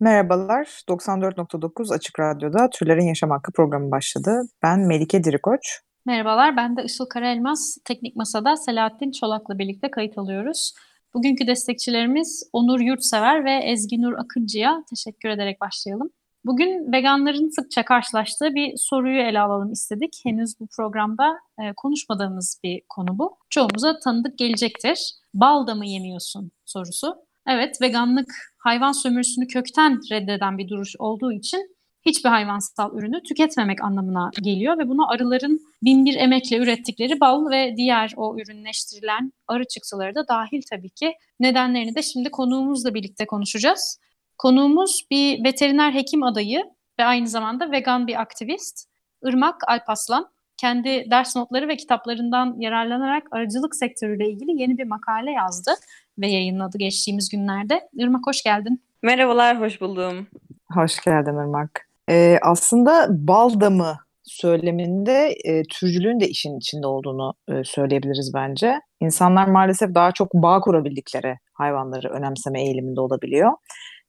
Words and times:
Merhabalar, 0.00 0.82
94.9 0.88 1.94
Açık 1.94 2.20
Radyo'da 2.20 2.70
Türlerin 2.70 3.06
Yaşam 3.06 3.30
Hakkı 3.30 3.52
programı 3.52 3.90
başladı. 3.90 4.42
Ben 4.62 4.80
Melike 4.80 5.24
Dirikoç. 5.24 5.80
Merhabalar, 6.06 6.56
ben 6.56 6.76
de 6.76 6.84
Işıl 6.84 7.06
Karaelmaz. 7.06 7.78
Teknik 7.84 8.16
Masa'da 8.16 8.56
Selahattin 8.56 9.12
Çolak'la 9.12 9.58
birlikte 9.58 9.90
kayıt 9.90 10.18
alıyoruz. 10.18 10.74
Bugünkü 11.14 11.46
destekçilerimiz 11.46 12.48
Onur 12.52 12.80
Yurtsever 12.80 13.44
ve 13.44 13.52
Ezgi 13.52 14.02
Nur 14.02 14.12
Akıncı'ya 14.18 14.84
teşekkür 14.90 15.28
ederek 15.28 15.60
başlayalım. 15.60 16.10
Bugün 16.44 16.92
veganların 16.92 17.48
sıkça 17.48 17.84
karşılaştığı 17.84 18.54
bir 18.54 18.72
soruyu 18.76 19.20
ele 19.20 19.40
alalım 19.40 19.72
istedik. 19.72 20.20
Henüz 20.24 20.60
bu 20.60 20.66
programda 20.76 21.38
e, 21.58 21.72
konuşmadığımız 21.76 22.60
bir 22.64 22.82
konu 22.88 23.18
bu. 23.18 23.36
Çoğumuza 23.50 23.98
tanıdık 23.98 24.38
gelecektir. 24.38 25.14
Bal 25.34 25.66
da 25.66 25.74
mı 25.74 25.86
yemiyorsun 25.86 26.50
sorusu. 26.64 27.26
Evet, 27.48 27.80
veganlık 27.82 28.34
hayvan 28.66 28.92
sömürüsünü 28.92 29.46
kökten 29.46 30.00
reddeden 30.10 30.58
bir 30.58 30.68
duruş 30.68 30.94
olduğu 30.98 31.32
için 31.32 31.76
hiçbir 32.06 32.28
hayvansal 32.28 32.98
ürünü 32.98 33.22
tüketmemek 33.22 33.84
anlamına 33.84 34.30
geliyor 34.42 34.78
ve 34.78 34.88
bunu 34.88 35.10
arıların 35.10 35.58
binbir 35.82 36.14
emekle 36.14 36.56
ürettikleri 36.56 37.20
bal 37.20 37.50
ve 37.50 37.74
diğer 37.76 38.12
o 38.16 38.36
ürünleştirilen 38.38 39.32
arı 39.48 39.64
çıktıları 39.64 40.14
da 40.14 40.28
dahil 40.28 40.62
tabii 40.70 40.90
ki. 40.90 41.12
Nedenlerini 41.40 41.94
de 41.94 42.02
şimdi 42.02 42.30
konuğumuzla 42.30 42.94
birlikte 42.94 43.26
konuşacağız. 43.26 43.98
Konuğumuz 44.38 45.06
bir 45.10 45.44
veteriner 45.44 45.92
hekim 45.92 46.22
adayı 46.22 46.64
ve 46.98 47.04
aynı 47.04 47.28
zamanda 47.28 47.70
vegan 47.70 48.06
bir 48.06 48.20
aktivist. 48.20 48.88
Irmak 49.24 49.68
Alpaslan 49.68 50.26
kendi 50.56 51.10
ders 51.10 51.36
notları 51.36 51.68
ve 51.68 51.76
kitaplarından 51.76 52.60
yararlanarak 52.60 53.22
arıcılık 53.30 53.76
sektörüyle 53.76 54.30
ilgili 54.30 54.60
yeni 54.62 54.78
bir 54.78 54.84
makale 54.84 55.30
yazdı 55.30 55.70
ve 56.18 56.26
yayınladı 56.26 56.78
geçtiğimiz 56.78 57.28
günlerde. 57.28 57.88
Irmak 57.94 58.26
hoş 58.26 58.42
geldin. 58.42 58.82
Merhabalar, 59.02 59.60
hoş 59.60 59.80
buldum. 59.80 60.26
Hoş 60.72 61.00
geldin 61.00 61.32
Irmak. 61.32 61.88
Ee, 62.10 62.38
aslında 62.42 63.06
bal 63.10 63.60
damı 63.60 63.96
söyleminde 64.26 65.34
e, 65.44 65.62
türcülüğün 65.62 66.20
de 66.20 66.28
işin 66.28 66.58
içinde 66.58 66.86
olduğunu 66.86 67.34
e, 67.48 67.64
söyleyebiliriz 67.64 68.34
bence. 68.34 68.80
İnsanlar 69.00 69.46
maalesef 69.46 69.94
daha 69.94 70.12
çok 70.12 70.34
bağ 70.34 70.60
kurabildikleri 70.60 71.34
hayvanları 71.52 72.08
önemseme 72.08 72.62
eğiliminde 72.62 73.00
olabiliyor. 73.00 73.52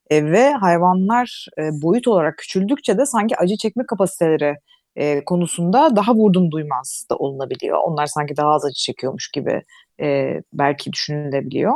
E, 0.10 0.26
ve 0.26 0.52
hayvanlar 0.54 1.48
e, 1.58 1.62
boyut 1.82 2.08
olarak 2.08 2.38
küçüldükçe 2.38 2.98
de 2.98 3.06
sanki 3.06 3.38
acı 3.38 3.58
çekme 3.58 3.84
kapasiteleri 3.86 4.56
e, 4.98 5.26
konusunda 5.26 5.96
daha 5.96 6.16
vurdum 6.16 6.52
duymaz 6.52 7.06
da 7.12 7.16
olunabiliyor. 7.16 7.78
Onlar 7.84 8.06
sanki 8.06 8.38
daha 8.38 8.50
az 8.50 8.66
acı 8.66 8.76
çekiyormuş 8.76 9.32
gibi 9.32 9.64
e, 10.02 10.34
belki 10.54 10.94
düşünülebiliyor. 10.94 11.74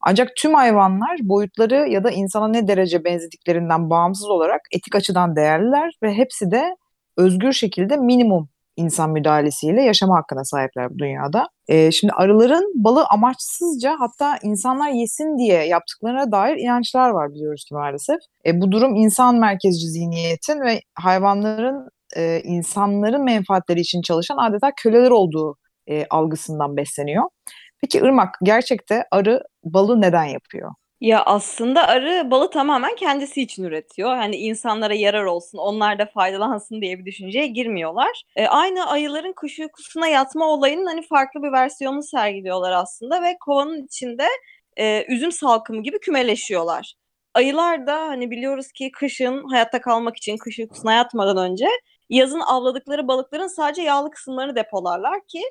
Ancak 0.00 0.28
tüm 0.36 0.54
hayvanlar 0.54 1.18
boyutları 1.22 1.88
ya 1.88 2.04
da 2.04 2.10
insana 2.10 2.48
ne 2.48 2.68
derece 2.68 3.04
benzediklerinden 3.04 3.90
bağımsız 3.90 4.28
olarak 4.28 4.60
etik 4.72 4.96
açıdan 4.96 5.36
değerliler 5.36 5.92
ve 6.02 6.14
hepsi 6.14 6.50
de 6.50 6.76
özgür 7.16 7.52
şekilde 7.52 7.96
minimum 7.96 8.48
insan 8.76 9.10
müdahalesiyle 9.10 9.82
yaşama 9.82 10.16
hakkına 10.16 10.44
sahipler 10.44 10.90
bu 10.90 10.98
dünyada. 10.98 11.48
Ee, 11.68 11.90
şimdi 11.90 12.12
arıların 12.12 12.72
balı 12.74 13.04
amaçsızca 13.10 13.96
hatta 13.98 14.38
insanlar 14.42 14.90
yesin 14.90 15.38
diye 15.38 15.66
yaptıklarına 15.66 16.32
dair 16.32 16.56
inançlar 16.56 17.10
var 17.10 17.34
biliyoruz 17.34 17.64
ki 17.64 17.74
maalesef. 17.74 18.18
E, 18.46 18.60
bu 18.60 18.72
durum 18.72 18.96
insan 18.96 19.38
merkezci 19.38 19.86
zihniyetin 19.88 20.60
ve 20.60 20.80
hayvanların 20.94 21.88
e, 22.16 22.40
insanların 22.44 23.24
menfaatleri 23.24 23.80
için 23.80 24.02
çalışan 24.02 24.36
adeta 24.36 24.72
köleler 24.76 25.10
olduğu 25.10 25.56
e, 25.86 26.06
algısından 26.10 26.76
besleniyor. 26.76 27.24
Peki 27.80 27.98
Irmak 27.98 28.34
gerçekte 28.42 29.04
arı 29.10 29.42
balı 29.64 30.00
neden 30.00 30.24
yapıyor? 30.24 30.70
Ya 31.00 31.22
aslında 31.22 31.88
arı 31.88 32.30
balı 32.30 32.50
tamamen 32.50 32.94
kendisi 32.96 33.42
için 33.42 33.64
üretiyor. 33.64 34.16
Yani 34.16 34.36
insanlara 34.36 34.94
yarar 34.94 35.24
olsun, 35.24 35.58
onlar 35.58 35.98
da 35.98 36.06
faydalansın 36.06 36.80
diye 36.80 36.98
bir 36.98 37.04
düşünceye 37.04 37.46
girmiyorlar. 37.46 38.22
E, 38.36 38.46
aynı 38.46 38.86
ayıların 38.86 39.32
kuş 39.32 39.58
uykusuna 39.58 40.08
yatma 40.08 40.46
olayının 40.46 40.86
hani 40.86 41.02
farklı 41.02 41.42
bir 41.42 41.52
versiyonunu 41.52 42.02
sergiliyorlar 42.02 42.72
aslında 42.72 43.22
ve 43.22 43.36
kovanın 43.40 43.84
içinde 43.84 44.26
e, 44.76 45.04
üzüm 45.08 45.32
salkımı 45.32 45.82
gibi 45.82 45.98
kümeleşiyorlar. 46.00 46.94
Ayılar 47.34 47.86
da 47.86 47.98
hani 47.98 48.30
biliyoruz 48.30 48.72
ki 48.72 48.90
kışın 48.92 49.44
hayatta 49.50 49.80
kalmak 49.80 50.16
için 50.16 50.36
kış 50.36 50.58
uykusuna 50.58 50.92
yatmadan 50.94 51.36
önce 51.36 51.66
yazın 52.10 52.40
avladıkları 52.40 53.08
balıkların 53.08 53.46
sadece 53.46 53.82
yağlı 53.82 54.10
kısımlarını 54.10 54.56
depolarlar 54.56 55.20
ki 55.26 55.42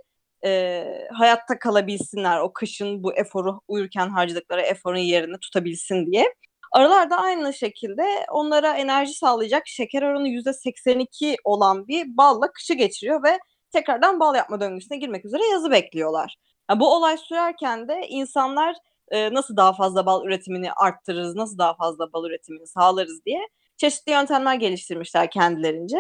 e, 0.46 0.86
hayatta 1.14 1.60
kalabilsinler. 1.60 2.40
O 2.40 2.54
kışın 2.54 3.04
bu 3.04 3.14
eforu 3.14 3.60
uyurken 3.68 4.10
harcadıkları 4.10 4.62
eforun 4.62 4.98
yerini 4.98 5.40
tutabilsin 5.40 6.06
diye. 6.12 6.34
Arılar 6.72 7.10
da 7.10 7.18
aynı 7.18 7.54
şekilde 7.54 8.04
onlara 8.32 8.74
enerji 8.74 9.14
sağlayacak 9.14 9.68
şeker 9.68 10.04
oranı 10.04 10.28
%82 10.28 11.36
olan 11.44 11.88
bir 11.88 12.18
balla 12.18 12.52
kışı 12.52 12.74
geçiriyor 12.74 13.24
ve 13.24 13.40
tekrardan 13.72 14.20
bal 14.20 14.36
yapma 14.36 14.62
döngüsüne 14.62 14.98
girmek 14.98 15.26
üzere 15.26 15.42
yazı 15.52 15.72
bekliyorlar. 15.72 16.36
Yani 16.70 16.80
bu 16.80 16.96
olay 16.96 17.18
sürerken 17.18 17.88
de 17.88 18.08
insanlar 18.10 18.76
e, 19.12 19.34
nasıl 19.34 19.58
daha 19.58 19.74
fazla 19.74 20.06
bal 20.06 20.26
üretimini 20.26 20.72
arttırırız, 20.74 21.36
nasıl 21.36 21.58
daha 21.58 21.76
fazla 21.76 22.14
bal 22.14 22.26
üretimini 22.26 22.68
sağlarız 22.68 23.26
diye 23.26 23.40
çeşitli 23.78 24.12
yöntemler 24.12 24.56
geliştirmişler 24.56 25.32
kendilerince 25.32 25.98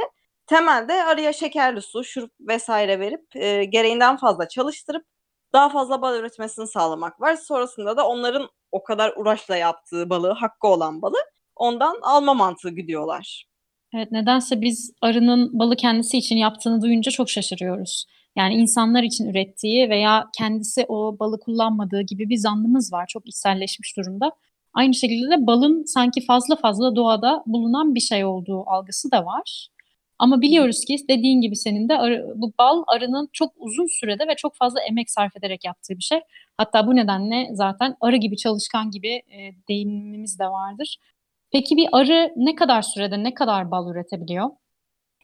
temelde 0.50 1.04
araya 1.04 1.34
şekerli 1.34 1.82
su, 1.82 2.04
şurup 2.04 2.32
vesaire 2.40 3.00
verip 3.00 3.36
e, 3.36 3.64
gereğinden 3.64 4.18
fazla 4.18 4.48
çalıştırıp 4.48 5.06
daha 5.54 5.70
fazla 5.70 6.02
bal 6.02 6.20
üretmesini 6.20 6.68
sağlamak 6.68 7.22
var. 7.22 7.36
Sonrasında 7.36 7.98
da 7.98 8.08
onların 8.08 8.50
o 8.72 8.84
kadar 8.84 9.14
uğraşla 9.18 9.58
yaptığı 9.58 10.10
balığı, 10.10 10.32
hakkı 10.32 10.68
olan 10.68 11.02
balı 11.02 11.18
ondan 11.56 12.00
alma 12.02 12.34
mantığı 12.34 12.70
gidiyorlar. 12.70 13.46
Evet, 13.94 14.12
nedense 14.12 14.62
biz 14.62 14.94
arının 15.02 15.60
balı 15.60 15.76
kendisi 15.76 16.18
için 16.18 16.36
yaptığını 16.36 16.82
duyunca 16.82 17.12
çok 17.12 17.30
şaşırıyoruz. 17.30 18.06
Yani 18.36 18.54
insanlar 18.54 19.04
için 19.04 19.30
ürettiği 19.30 19.90
veya 19.90 20.26
kendisi 20.38 20.86
o 20.88 21.20
balı 21.20 21.40
kullanmadığı 21.40 22.02
gibi 22.02 22.30
bir 22.30 22.38
zannımız 22.38 22.94
var. 22.94 23.06
Çok 23.08 23.28
içselleşmiş 23.28 23.98
durumda. 23.98 24.32
Aynı 24.74 24.94
şekilde 24.94 25.32
de 25.32 25.48
balın 25.48 25.84
sanki 25.84 26.26
fazla 26.26 26.56
fazla 26.56 26.96
doğada 26.96 27.44
bulunan 27.46 27.96
bir 27.96 28.00
şey 28.00 28.26
olduğu 28.26 28.70
algısı 28.70 29.12
da 29.12 29.26
var. 29.26 29.70
Ama 30.20 30.42
biliyoruz 30.42 30.86
ki 30.86 30.98
dediğin 31.10 31.42
gibi 31.42 31.56
senin 31.56 31.90
de 31.90 31.98
arı, 31.98 32.34
bu 32.36 32.54
bal 32.60 32.84
arının 32.88 33.30
çok 33.34 33.54
uzun 33.58 33.88
sürede 34.00 34.28
ve 34.28 34.36
çok 34.36 34.56
fazla 34.56 34.82
emek 34.82 35.10
sarf 35.10 35.38
ederek 35.38 35.66
yaptığı 35.66 35.94
bir 35.98 36.04
şey. 36.04 36.20
Hatta 36.58 36.88
bu 36.88 36.96
nedenle 36.96 37.48
zaten 37.52 37.96
arı 38.02 38.16
gibi 38.16 38.38
çalışkan 38.38 38.92
gibi 38.92 39.08
e, 39.10 39.52
deyimimiz 39.70 40.40
de 40.40 40.46
vardır. 40.46 40.98
Peki 41.52 41.78
bir 41.78 41.88
arı 41.92 42.34
ne 42.36 42.56
kadar 42.56 42.82
sürede 42.82 43.24
ne 43.24 43.34
kadar 43.34 43.72
bal 43.72 43.92
üretebiliyor? 43.92 44.50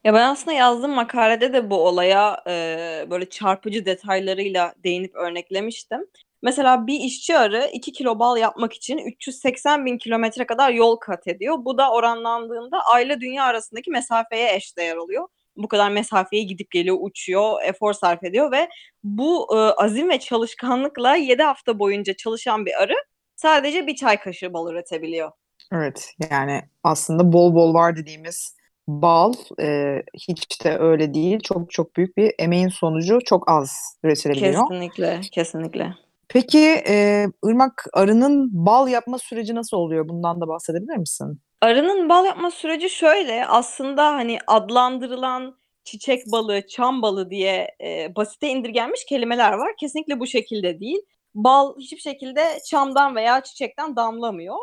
Ya 0.04 0.14
ben 0.14 0.28
aslında 0.28 0.56
yazdığım 0.56 0.90
makalede 0.90 1.52
de 1.52 1.70
bu 1.70 1.76
olaya 1.76 2.42
e, 2.48 3.06
böyle 3.10 3.28
çarpıcı 3.28 3.86
detaylarıyla 3.86 4.74
değinip 4.84 5.14
örneklemiştim. 5.14 6.00
Mesela 6.42 6.86
bir 6.86 7.00
işçi 7.00 7.38
arı 7.38 7.70
2 7.72 7.92
kilo 7.92 8.18
bal 8.18 8.36
yapmak 8.36 8.72
için 8.72 8.98
380 8.98 9.86
bin 9.86 9.98
kilometre 9.98 10.46
kadar 10.46 10.70
yol 10.70 10.96
kat 10.96 11.26
ediyor. 11.26 11.56
Bu 11.64 11.78
da 11.78 11.92
oranlandığında 11.92 12.80
ayla 12.80 13.20
dünya 13.20 13.44
arasındaki 13.44 13.90
mesafeye 13.90 14.54
eşdeğer 14.54 14.96
oluyor. 14.96 15.28
Bu 15.56 15.68
kadar 15.68 15.90
mesafeyi 15.90 16.46
gidip 16.46 16.70
geliyor, 16.70 16.96
uçuyor, 17.00 17.62
efor 17.64 17.92
sarf 17.92 18.24
ediyor 18.24 18.52
ve 18.52 18.68
bu 19.04 19.56
e, 19.56 19.56
azim 19.56 20.10
ve 20.10 20.18
çalışkanlıkla 20.18 21.16
7 21.16 21.42
hafta 21.42 21.78
boyunca 21.78 22.14
çalışan 22.16 22.66
bir 22.66 22.82
arı 22.82 22.94
sadece 23.36 23.86
bir 23.86 23.96
çay 23.96 24.20
kaşığı 24.20 24.52
bal 24.52 24.72
üretebiliyor. 24.72 25.30
Evet 25.72 26.14
yani 26.30 26.62
aslında 26.84 27.32
bol 27.32 27.54
bol 27.54 27.74
var 27.74 27.96
dediğimiz 27.96 28.56
bal 28.88 29.32
e, 29.60 30.02
hiç 30.14 30.64
de 30.64 30.78
öyle 30.78 31.14
değil. 31.14 31.40
Çok 31.40 31.70
çok 31.70 31.96
büyük 31.96 32.16
bir 32.16 32.34
emeğin 32.38 32.68
sonucu 32.68 33.18
çok 33.24 33.50
az 33.50 33.70
üretilebiliyor. 34.04 34.68
Kesinlikle, 34.68 35.20
kesinlikle. 35.32 35.94
Peki 36.28 36.58
e, 36.88 37.26
Irmak 37.44 37.86
arının 37.92 38.48
bal 38.52 38.88
yapma 38.88 39.18
süreci 39.18 39.54
nasıl 39.54 39.76
oluyor? 39.76 40.08
Bundan 40.08 40.40
da 40.40 40.48
bahsedebilir 40.48 40.96
misin? 40.96 41.40
Arının 41.62 42.08
bal 42.08 42.24
yapma 42.26 42.50
süreci 42.50 42.90
şöyle 42.90 43.46
aslında 43.46 44.06
hani 44.14 44.38
adlandırılan 44.46 45.58
çiçek 45.84 46.26
balı, 46.26 46.66
çam 46.66 47.02
balı 47.02 47.30
diye 47.30 47.68
e, 47.84 48.16
basite 48.16 48.48
indirgenmiş 48.48 49.04
kelimeler 49.08 49.52
var. 49.52 49.72
Kesinlikle 49.80 50.20
bu 50.20 50.26
şekilde 50.26 50.80
değil. 50.80 50.98
Bal 51.34 51.74
hiçbir 51.80 51.98
şekilde 52.00 52.58
çamdan 52.70 53.16
veya 53.16 53.42
çiçekten 53.42 53.96
damlamıyor. 53.96 54.56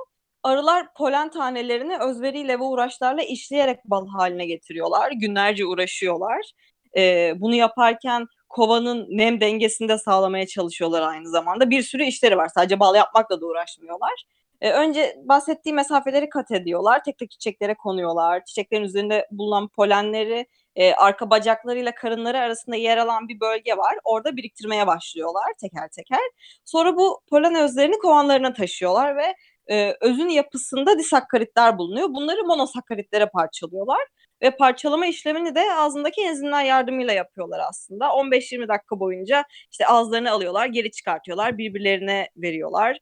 arılar 0.43 0.87
polen 0.97 1.29
tanelerini 1.31 1.97
özveriyle 1.97 2.59
ve 2.59 2.63
uğraşlarla 2.63 3.21
işleyerek 3.23 3.79
bal 3.85 4.07
haline 4.07 4.45
getiriyorlar. 4.45 5.11
Günlerce 5.11 5.65
uğraşıyorlar. 5.65 6.51
Ee, 6.97 7.33
bunu 7.37 7.55
yaparken 7.55 8.25
kovanın 8.53 9.07
nem 9.09 9.41
dengesini 9.41 9.89
de 9.89 9.97
sağlamaya 9.97 10.47
çalışıyorlar 10.47 11.01
aynı 11.01 11.29
zamanda. 11.29 11.69
Bir 11.69 11.81
sürü 11.81 12.03
işleri 12.03 12.37
var. 12.37 12.49
Sadece 12.55 12.79
bal 12.79 12.95
yapmakla 12.95 13.41
da 13.41 13.45
uğraşmıyorlar. 13.45 14.23
Ee, 14.61 14.71
önce 14.71 15.15
bahsettiğim 15.23 15.75
mesafeleri 15.75 16.29
kat 16.29 16.51
ediyorlar. 16.51 17.03
Tek 17.03 17.17
tek 17.17 17.31
çiçeklere 17.31 17.75
konuyorlar. 17.75 18.45
Çiçeklerin 18.45 18.83
üzerinde 18.83 19.27
bulunan 19.31 19.67
polenleri 19.67 20.47
e, 20.75 20.93
arka 20.93 21.29
bacaklarıyla 21.29 21.95
karınları 21.95 22.39
arasında 22.39 22.75
yer 22.75 22.97
alan 22.97 23.27
bir 23.27 23.39
bölge 23.39 23.77
var. 23.77 23.95
Orada 24.03 24.37
biriktirmeye 24.37 24.87
başlıyorlar 24.87 25.53
teker 25.61 25.89
teker. 25.89 26.29
Sonra 26.65 26.97
bu 26.97 27.21
polen 27.29 27.55
özlerini 27.55 27.97
kovanlarına 27.97 28.53
taşıyorlar 28.53 29.17
ve 29.17 29.35
e, 29.67 29.95
özün 30.01 30.29
yapısında 30.29 30.99
disakkaritler 30.99 31.77
bulunuyor. 31.77 32.09
Bunları 32.09 32.43
monosakkaritlere 32.43 33.25
parçalıyorlar 33.25 34.01
ve 34.43 34.51
parçalama 34.51 35.05
işlemini 35.05 35.55
de 35.55 35.73
ağzındaki 35.75 36.21
enzimler 36.21 36.65
yardımıyla 36.65 37.13
yapıyorlar 37.13 37.59
aslında. 37.69 38.05
15-20 38.05 38.67
dakika 38.67 38.99
boyunca 38.99 39.45
işte 39.71 39.87
ağızlarını 39.87 40.31
alıyorlar, 40.31 40.65
geri 40.65 40.91
çıkartıyorlar, 40.91 41.57
birbirlerine 41.57 42.29
veriyorlar. 42.37 42.99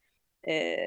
E, 0.47 0.77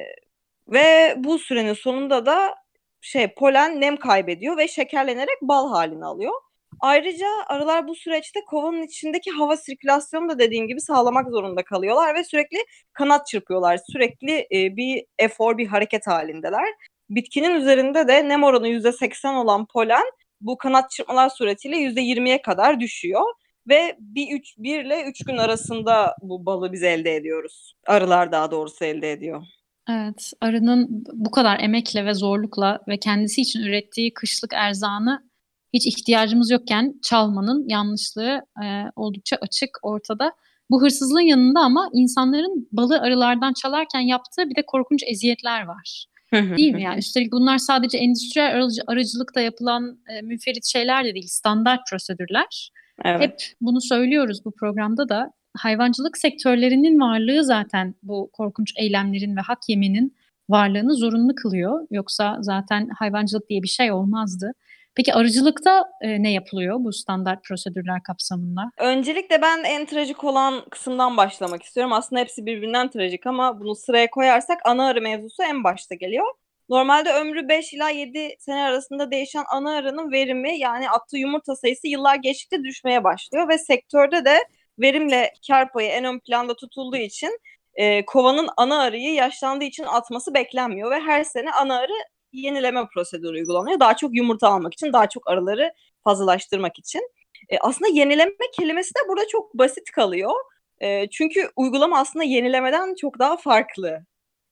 ve 0.68 1.14
bu 1.16 1.38
sürenin 1.38 1.74
sonunda 1.74 2.26
da 2.26 2.54
şey 3.00 3.34
polen 3.34 3.80
nem 3.80 3.96
kaybediyor 3.96 4.56
ve 4.56 4.68
şekerlenerek 4.68 5.42
bal 5.42 5.70
halini 5.70 6.04
alıyor. 6.04 6.32
Ayrıca 6.80 7.26
arılar 7.46 7.88
bu 7.88 7.94
süreçte 7.94 8.40
kovanın 8.44 8.82
içindeki 8.82 9.30
hava 9.30 9.56
sirkülasyonu 9.56 10.28
da 10.28 10.38
dediğim 10.38 10.68
gibi 10.68 10.80
sağlamak 10.80 11.30
zorunda 11.30 11.64
kalıyorlar 11.64 12.14
ve 12.14 12.24
sürekli 12.24 12.58
kanat 12.92 13.26
çırpıyorlar. 13.26 13.80
Sürekli 13.92 14.46
e, 14.52 14.76
bir 14.76 15.04
efor, 15.18 15.58
bir 15.58 15.66
hareket 15.66 16.06
halindeler. 16.06 16.68
Bitkinin 17.10 17.54
üzerinde 17.54 18.08
de 18.08 18.28
nem 18.28 18.44
oranı 18.44 18.68
%80 18.68 19.34
olan 19.36 19.66
polen 19.66 20.04
bu 20.44 20.58
kanat 20.58 20.90
çırpmalar 20.90 21.28
suretiyle 21.28 21.76
%20'ye 21.76 22.42
kadar 22.42 22.80
düşüyor 22.80 23.24
ve 23.68 23.96
bir, 23.98 24.38
üç, 24.38 24.58
bir 24.58 24.84
ile 24.84 25.04
üç 25.04 25.24
gün 25.24 25.36
arasında 25.36 26.16
bu 26.22 26.46
balı 26.46 26.72
biz 26.72 26.82
elde 26.82 27.16
ediyoruz. 27.16 27.74
Arılar 27.86 28.32
daha 28.32 28.50
doğrusu 28.50 28.84
elde 28.84 29.12
ediyor. 29.12 29.42
Evet, 29.90 30.32
arının 30.40 31.04
bu 31.12 31.30
kadar 31.30 31.60
emekle 31.60 32.06
ve 32.06 32.14
zorlukla 32.14 32.80
ve 32.88 32.98
kendisi 32.98 33.40
için 33.40 33.60
ürettiği 33.60 34.14
kışlık 34.14 34.52
erzağını 34.54 35.30
hiç 35.72 35.86
ihtiyacımız 35.86 36.50
yokken 36.50 36.94
çalmanın 37.02 37.68
yanlışlığı 37.68 38.40
e, 38.64 38.66
oldukça 38.96 39.36
açık 39.36 39.70
ortada. 39.82 40.32
Bu 40.70 40.82
hırsızlığın 40.82 41.20
yanında 41.20 41.60
ama 41.60 41.88
insanların 41.92 42.68
balı 42.72 43.00
arılardan 43.00 43.52
çalarken 43.52 44.00
yaptığı 44.00 44.50
bir 44.50 44.56
de 44.56 44.66
korkunç 44.66 45.02
eziyetler 45.06 45.66
var. 45.66 46.06
Değil 46.34 46.74
mi? 46.74 46.82
Yani 46.82 46.98
üstelik 46.98 47.32
bunlar 47.32 47.58
sadece 47.58 47.98
endüstriyel 47.98 48.54
arıcı, 48.54 48.82
arıcılıkta 48.86 49.40
yapılan 49.40 49.98
e, 50.08 50.22
münferit 50.22 50.64
şeyler 50.64 51.04
de 51.04 51.14
değil, 51.14 51.26
standart 51.28 51.80
prosedürler. 51.90 52.70
Evet. 53.04 53.20
Hep 53.20 53.34
bunu 53.60 53.80
söylüyoruz 53.80 54.44
bu 54.44 54.52
programda 54.52 55.08
da. 55.08 55.32
Hayvancılık 55.56 56.18
sektörlerinin 56.18 57.00
varlığı 57.00 57.44
zaten 57.44 57.94
bu 58.02 58.30
korkunç 58.32 58.72
eylemlerin 58.76 59.36
ve 59.36 59.40
hak 59.40 59.58
yemenin 59.68 60.16
varlığını 60.48 60.94
zorunlu 60.94 61.34
kılıyor. 61.34 61.86
Yoksa 61.90 62.36
zaten 62.40 62.88
hayvancılık 62.98 63.48
diye 63.48 63.62
bir 63.62 63.68
şey 63.68 63.92
olmazdı. 63.92 64.52
Peki 64.96 65.14
arıcılıkta 65.14 65.84
e, 66.00 66.22
ne 66.22 66.32
yapılıyor 66.32 66.76
bu 66.80 66.92
standart 66.92 67.44
prosedürler 67.44 68.02
kapsamında? 68.02 68.70
Öncelikle 68.78 69.42
ben 69.42 69.64
en 69.64 69.86
trajik 69.86 70.24
olan 70.24 70.64
kısımdan 70.70 71.16
başlamak 71.16 71.62
istiyorum. 71.62 71.92
Aslında 71.92 72.20
hepsi 72.20 72.46
birbirinden 72.46 72.90
trajik 72.90 73.26
ama 73.26 73.60
bunu 73.60 73.74
sıraya 73.74 74.10
koyarsak 74.10 74.58
ana 74.64 74.86
arı 74.86 75.00
mevzusu 75.00 75.42
en 75.42 75.64
başta 75.64 75.94
geliyor. 75.94 76.26
Normalde 76.68 77.12
ömrü 77.12 77.48
5 77.48 77.72
ila 77.72 77.90
7 77.90 78.36
sene 78.38 78.62
arasında 78.62 79.10
değişen 79.10 79.44
ana 79.52 79.76
arının 79.76 80.12
verimi 80.12 80.58
yani 80.58 80.90
attığı 80.90 81.18
yumurta 81.18 81.56
sayısı 81.56 81.88
yıllar 81.88 82.14
geçtikçe 82.14 82.62
düşmeye 82.64 83.04
başlıyor 83.04 83.48
ve 83.48 83.58
sektörde 83.58 84.24
de 84.24 84.38
verimle 84.78 85.32
kar 85.48 85.72
payı 85.72 85.88
en 85.88 86.04
ön 86.04 86.18
planda 86.18 86.56
tutulduğu 86.56 86.96
için 86.96 87.38
e, 87.74 88.04
kovanın 88.04 88.48
ana 88.56 88.82
arıyı 88.82 89.14
yaşlandığı 89.14 89.64
için 89.64 89.84
atması 89.84 90.34
beklenmiyor 90.34 90.90
ve 90.90 91.00
her 91.00 91.24
sene 91.24 91.52
ana 91.52 91.78
arı 91.78 91.92
yenileme 92.34 92.86
prosedürü 92.94 93.38
uygulanıyor. 93.38 93.80
Daha 93.80 93.96
çok 93.96 94.16
yumurta 94.16 94.48
almak 94.48 94.72
için, 94.74 94.92
daha 94.92 95.08
çok 95.08 95.30
arıları 95.30 95.72
fazlalaştırmak 96.04 96.78
için. 96.78 97.10
E, 97.48 97.58
aslında 97.58 97.90
yenileme 97.90 98.32
kelimesi 98.56 98.90
de 98.94 99.08
burada 99.08 99.28
çok 99.28 99.54
basit 99.54 99.90
kalıyor. 99.90 100.32
E, 100.80 101.10
çünkü 101.10 101.50
uygulama 101.56 101.98
aslında 101.98 102.24
yenilemeden 102.24 102.94
çok 102.94 103.18
daha 103.18 103.36
farklı. 103.36 104.06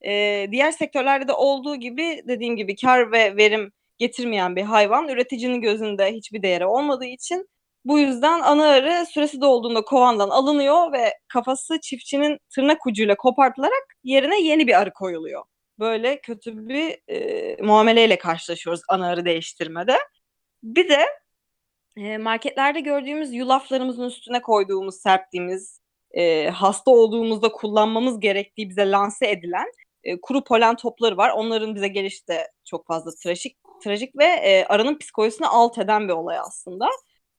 E, 0.06 0.46
diğer 0.50 0.72
sektörlerde 0.72 1.28
de 1.28 1.32
olduğu 1.32 1.76
gibi 1.76 2.22
dediğim 2.28 2.56
gibi 2.56 2.76
kar 2.76 3.12
ve 3.12 3.36
verim 3.36 3.72
getirmeyen 3.98 4.56
bir 4.56 4.62
hayvan 4.62 5.08
üreticinin 5.08 5.60
gözünde 5.60 6.12
hiçbir 6.12 6.42
değeri 6.42 6.66
olmadığı 6.66 7.04
için 7.06 7.48
bu 7.84 7.98
yüzden 7.98 8.40
ana 8.40 8.68
arı 8.68 9.06
süresi 9.06 9.40
dolduğunda 9.40 9.82
kovandan 9.82 10.30
alınıyor 10.30 10.92
ve 10.92 11.14
kafası 11.28 11.80
çiftçinin 11.80 12.38
tırnak 12.54 12.86
ucuyla 12.86 13.16
kopartılarak 13.16 13.84
yerine 14.04 14.42
yeni 14.42 14.66
bir 14.66 14.80
arı 14.80 14.92
koyuluyor 14.92 15.44
böyle 15.82 16.20
kötü 16.20 16.68
bir 16.68 16.98
e, 17.08 17.56
muameleyle 17.62 18.18
karşılaşıyoruz 18.18 18.82
ana 18.88 19.08
arı 19.08 19.24
değiştirmede. 19.24 19.96
Bir 20.62 20.88
de 20.88 21.06
e, 21.96 22.18
marketlerde 22.18 22.80
gördüğümüz 22.80 23.34
yulaflarımızın 23.34 24.04
üstüne 24.04 24.42
koyduğumuz, 24.42 25.00
serptiğimiz, 25.00 25.80
e, 26.10 26.50
hasta 26.50 26.90
olduğumuzda 26.90 27.52
kullanmamız 27.52 28.20
gerektiği 28.20 28.68
bize 28.70 28.90
lanse 28.90 29.30
edilen 29.30 29.66
e, 30.04 30.20
kuru 30.20 30.44
polen 30.44 30.76
topları 30.76 31.16
var. 31.16 31.30
Onların 31.30 31.74
bize 31.74 31.88
gelişi 31.88 32.28
de 32.28 32.52
çok 32.64 32.86
fazla 32.86 33.10
trajik, 33.22 33.56
trajik 33.84 34.18
ve 34.18 34.24
e, 34.24 34.64
arının 34.64 34.98
psikolojisini 34.98 35.46
alt 35.46 35.78
eden 35.78 36.08
bir 36.08 36.12
olay 36.12 36.38
aslında. 36.38 36.88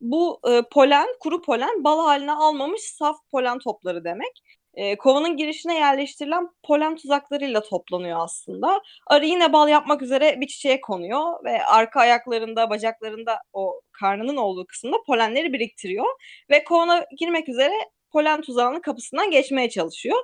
Bu 0.02 0.40
e, 0.50 0.62
polen, 0.72 1.08
kuru 1.20 1.42
polen 1.42 1.84
bal 1.84 2.06
haline 2.06 2.32
almamış 2.32 2.82
saf 2.82 3.18
polen 3.32 3.60
topları 3.60 4.04
demek 4.04 4.44
e, 4.74 4.98
kovanın 4.98 5.38
girişine 5.38 5.76
yerleştirilen 5.76 6.50
polen 6.64 6.96
tuzaklarıyla 6.96 7.64
toplanıyor 7.64 8.20
aslında. 8.24 8.82
Arı 9.08 9.26
yine 9.26 9.54
bal 9.54 9.70
yapmak 9.70 10.02
üzere 10.02 10.42
bir 10.42 10.48
çiçeğe 10.48 10.82
konuyor 10.82 11.44
ve 11.44 11.66
arka 11.66 12.00
ayaklarında, 12.00 12.70
bacaklarında 12.70 13.40
o 13.54 13.82
karnının 13.92 14.38
olduğu 14.38 14.66
kısımda 14.66 14.98
polenleri 15.08 15.54
biriktiriyor 15.54 16.06
ve 16.50 16.64
kovana 16.64 17.06
girmek 17.18 17.50
üzere 17.50 17.74
polen 18.12 18.42
tuzağının 18.42 18.80
kapısından 18.82 19.32
geçmeye 19.32 19.70
çalışıyor. 19.70 20.18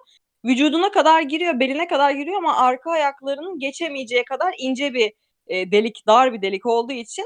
Vücuduna 0.45 0.91
kadar 0.91 1.21
giriyor, 1.21 1.59
beline 1.59 1.87
kadar 1.87 2.11
giriyor 2.11 2.37
ama 2.37 2.57
arka 2.57 2.91
ayaklarının 2.91 3.59
geçemeyeceği 3.59 4.25
kadar 4.25 4.55
ince 4.57 4.93
bir 4.93 5.13
e, 5.47 5.71
delik, 5.71 6.07
dar 6.07 6.33
bir 6.33 6.41
delik 6.41 6.65
olduğu 6.65 6.93
için 6.93 7.25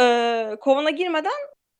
e, 0.00 0.56
kovana 0.60 0.90
girmeden 0.90 1.32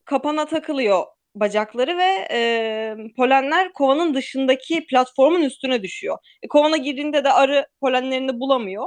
kapana 0.05 0.47
takılıyor 0.47 1.05
bacakları 1.41 1.99
ve 1.99 2.29
e, 2.31 2.97
polenler 3.17 3.73
kovanın 3.73 4.15
dışındaki 4.15 4.87
platformun 4.87 5.43
üstüne 5.43 5.83
düşüyor. 5.83 6.19
E, 6.43 6.49
kovana 6.49 6.77
girdiğinde 6.77 7.25
de 7.25 7.33
arı 7.33 7.67
polenlerini 7.81 8.41
bulamıyor 8.41 8.87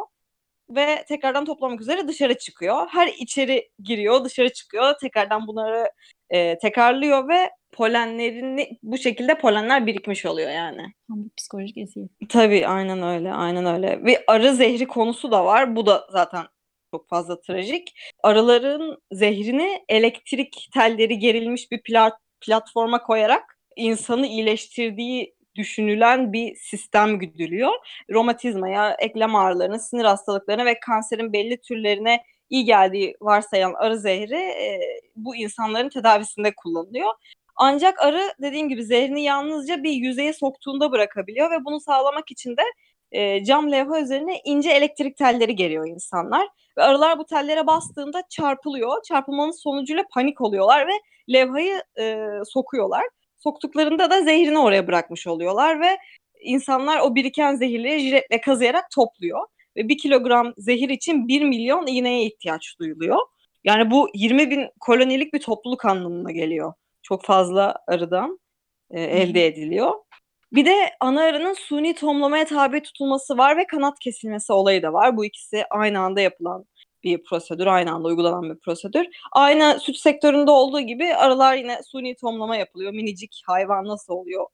ve 0.69 1.05
tekrardan 1.07 1.45
toplamak 1.45 1.81
üzere 1.81 2.07
dışarı 2.07 2.37
çıkıyor. 2.37 2.87
Her 2.89 3.07
içeri 3.07 3.69
giriyor, 3.83 4.25
dışarı 4.25 4.53
çıkıyor. 4.53 4.93
Tekrardan 5.01 5.47
bunları 5.47 5.91
e, 6.29 6.57
tekrarlıyor 6.57 7.29
ve 7.29 7.49
polenlerini 7.71 8.77
bu 8.83 8.97
şekilde 8.97 9.37
polenler 9.37 9.85
birikmiş 9.85 10.25
oluyor 10.25 10.51
yani. 10.51 10.93
Tam 11.07 11.23
bir 11.25 11.29
psikolojik 11.37 11.77
eziyet. 11.77 12.09
Tabii 12.29 12.67
aynen 12.67 13.03
öyle, 13.03 13.33
aynen 13.33 13.65
öyle. 13.65 14.03
Ve 14.03 14.23
arı 14.27 14.53
zehri 14.53 14.87
konusu 14.87 15.31
da 15.31 15.45
var. 15.45 15.75
Bu 15.75 15.85
da 15.85 16.07
zaten 16.11 16.45
çok 16.91 17.09
fazla 17.09 17.41
trajik. 17.41 17.93
Arıların 18.23 18.97
zehrini 19.11 19.83
elektrik 19.89 20.69
telleri 20.73 21.19
gerilmiş 21.19 21.71
bir 21.71 21.81
plat 21.83 22.13
platforma 22.41 23.03
koyarak 23.03 23.57
insanı 23.75 24.27
iyileştirdiği 24.27 25.35
düşünülen 25.55 26.33
bir 26.33 26.55
sistem 26.55 27.19
güdülüyor. 27.19 27.71
Romatizmaya, 28.11 28.95
eklem 28.99 29.35
ağrılarına, 29.35 29.79
sinir 29.79 30.05
hastalıklarına 30.05 30.65
ve 30.65 30.79
kanserin 30.79 31.33
belli 31.33 31.61
türlerine 31.61 32.23
iyi 32.49 32.65
geldiği 32.65 33.15
varsayan 33.21 33.73
arı 33.73 33.99
zehri 33.99 34.35
e, 34.35 34.79
bu 35.15 35.35
insanların 35.35 35.89
tedavisinde 35.89 36.55
kullanılıyor. 36.55 37.13
Ancak 37.55 37.99
arı 37.99 38.33
dediğim 38.41 38.69
gibi 38.69 38.83
zehrini 38.83 39.23
yalnızca 39.23 39.83
bir 39.83 39.91
yüzeye 39.91 40.33
soktuğunda 40.33 40.91
bırakabiliyor 40.91 41.51
ve 41.51 41.65
bunu 41.65 41.79
sağlamak 41.79 42.31
için 42.31 42.57
de 42.57 42.61
e, 43.11 43.43
cam 43.43 43.71
levha 43.71 44.01
üzerine 44.01 44.41
ince 44.45 44.69
elektrik 44.69 45.17
telleri 45.17 45.55
geriyor 45.55 45.87
insanlar. 45.87 46.47
Ve 46.77 46.83
arılar 46.83 47.19
bu 47.19 47.25
tellere 47.25 47.67
bastığında 47.67 48.23
çarpılıyor. 48.29 49.03
Çarpılmanın 49.03 49.51
sonucuyla 49.51 50.03
panik 50.13 50.41
oluyorlar 50.41 50.87
ve 50.87 50.91
levhayı 51.33 51.83
e, 51.99 52.27
sokuyorlar. 52.45 53.03
Soktuklarında 53.37 54.11
da 54.11 54.21
zehrini 54.21 54.59
oraya 54.59 54.87
bırakmış 54.87 55.27
oluyorlar 55.27 55.81
ve 55.81 55.97
insanlar 56.41 56.99
o 56.99 57.15
biriken 57.15 57.55
zehirleri 57.55 57.99
jiletle 57.99 58.41
kazıyarak 58.41 58.85
topluyor. 58.95 59.47
Ve 59.77 59.89
bir 59.89 59.97
kilogram 59.97 60.53
zehir 60.57 60.89
için 60.89 61.27
bir 61.27 61.41
milyon 61.41 61.87
iğneye 61.87 62.23
ihtiyaç 62.25 62.75
duyuluyor. 62.79 63.17
Yani 63.63 63.91
bu 63.91 64.09
20 64.13 64.49
bin 64.51 64.69
kolonilik 64.79 65.33
bir 65.33 65.39
topluluk 65.39 65.85
anlamına 65.85 66.31
geliyor. 66.31 66.73
Çok 67.01 67.25
fazla 67.25 67.75
arıdan 67.87 68.39
e, 68.91 69.03
elde 69.03 69.45
ediliyor. 69.45 69.93
Bir 70.53 70.65
de 70.65 70.89
ana 70.99 71.21
arının 71.21 71.53
suni 71.53 71.95
tohumlamaya 71.95 72.45
tabi 72.45 72.81
tutulması 72.81 73.37
var 73.37 73.57
ve 73.57 73.67
kanat 73.67 73.99
kesilmesi 73.99 74.53
olayı 74.53 74.83
da 74.83 74.93
var. 74.93 75.17
Bu 75.17 75.25
ikisi 75.25 75.65
aynı 75.69 75.99
anda 75.99 76.21
yapılan 76.21 76.65
bir 77.03 77.23
prosedür, 77.23 77.67
aynı 77.67 77.93
anda 77.93 78.07
uygulanan 78.07 78.49
bir 78.55 78.59
prosedür. 78.59 79.07
Aynı 79.31 79.79
süt 79.79 79.97
sektöründe 79.97 80.51
olduğu 80.51 80.79
gibi 80.79 81.15
arılar 81.15 81.55
yine 81.55 81.83
suni 81.83 82.15
tohumlama 82.15 82.55
yapılıyor. 82.55 82.91
Minicik 82.93 83.41
hayvan 83.47 83.85
nasıl 83.85 84.13
oluyor 84.13 84.47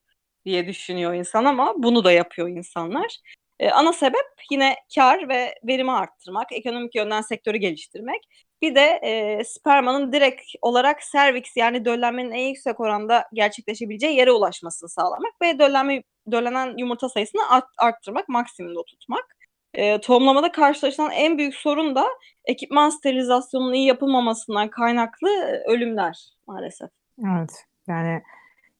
diye 0.45 0.67
düşünüyor 0.67 1.13
insan 1.13 1.45
ama 1.45 1.73
bunu 1.77 2.03
da 2.03 2.11
yapıyor 2.11 2.47
insanlar. 2.49 3.17
Ee, 3.59 3.69
ana 3.69 3.93
sebep 3.93 4.25
yine 4.51 4.75
kar 4.95 5.29
ve 5.29 5.55
verimi 5.63 5.91
arttırmak, 5.91 6.51
ekonomik 6.51 6.95
yönden 6.95 7.21
sektörü 7.21 7.57
geliştirmek. 7.57 8.21
Bir 8.61 8.75
de 8.75 8.99
e, 9.03 9.43
spermanın 9.43 10.11
direkt 10.11 10.41
olarak 10.61 11.03
serviks 11.03 11.57
yani 11.57 11.85
döllenmenin 11.85 12.31
en 12.31 12.47
yüksek 12.47 12.79
oranda 12.79 13.25
gerçekleşebileceği 13.33 14.17
yere 14.17 14.31
ulaşmasını 14.31 14.89
sağlamak 14.89 15.33
ve 15.41 15.59
döllenme, 15.59 16.03
döllenen 16.31 16.77
yumurta 16.77 17.09
sayısını 17.09 17.49
art, 17.49 17.65
arttırmak, 17.77 18.29
maksimumda 18.29 18.83
tutmak. 18.83 19.34
E, 19.75 20.01
tohumlamada 20.01 20.51
karşılaşılan 20.51 21.11
en 21.11 21.37
büyük 21.37 21.55
sorun 21.55 21.95
da 21.95 22.05
ekipman 22.45 22.89
sterilizasyonunun 22.89 23.73
iyi 23.73 23.87
yapılmamasından 23.87 24.69
kaynaklı 24.69 25.29
ölümler 25.67 26.29
maalesef. 26.47 26.89
Evet 27.19 27.65
yani 27.87 28.21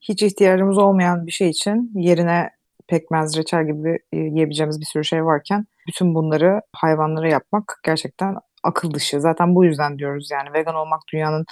hiç 0.02 0.24
ihtiyacımız 0.24 0.78
olmayan 0.78 1.28
bir 1.28 1.32
şey 1.32 1.50
için 1.50 1.92
yerine 1.96 2.50
pekmez, 2.88 3.38
reçel 3.38 3.68
gibi 3.68 4.00
e, 4.14 4.18
yiyebileceğimiz 4.18 4.80
bir 4.80 4.86
sürü 4.86 5.04
şey 5.04 5.26
varken 5.26 5.66
bütün 5.88 6.16
bunları 6.16 6.62
hayvanlara 6.74 7.28
yapmak 7.30 7.80
gerçekten 7.86 8.36
akıl 8.64 8.94
dışı. 8.94 9.22
Zaten 9.22 9.56
bu 9.56 9.66
yüzden 9.66 9.98
diyoruz 9.98 10.30
yani 10.32 10.54
vegan 10.54 10.76
olmak 10.76 11.02
dünyanın 11.14 11.46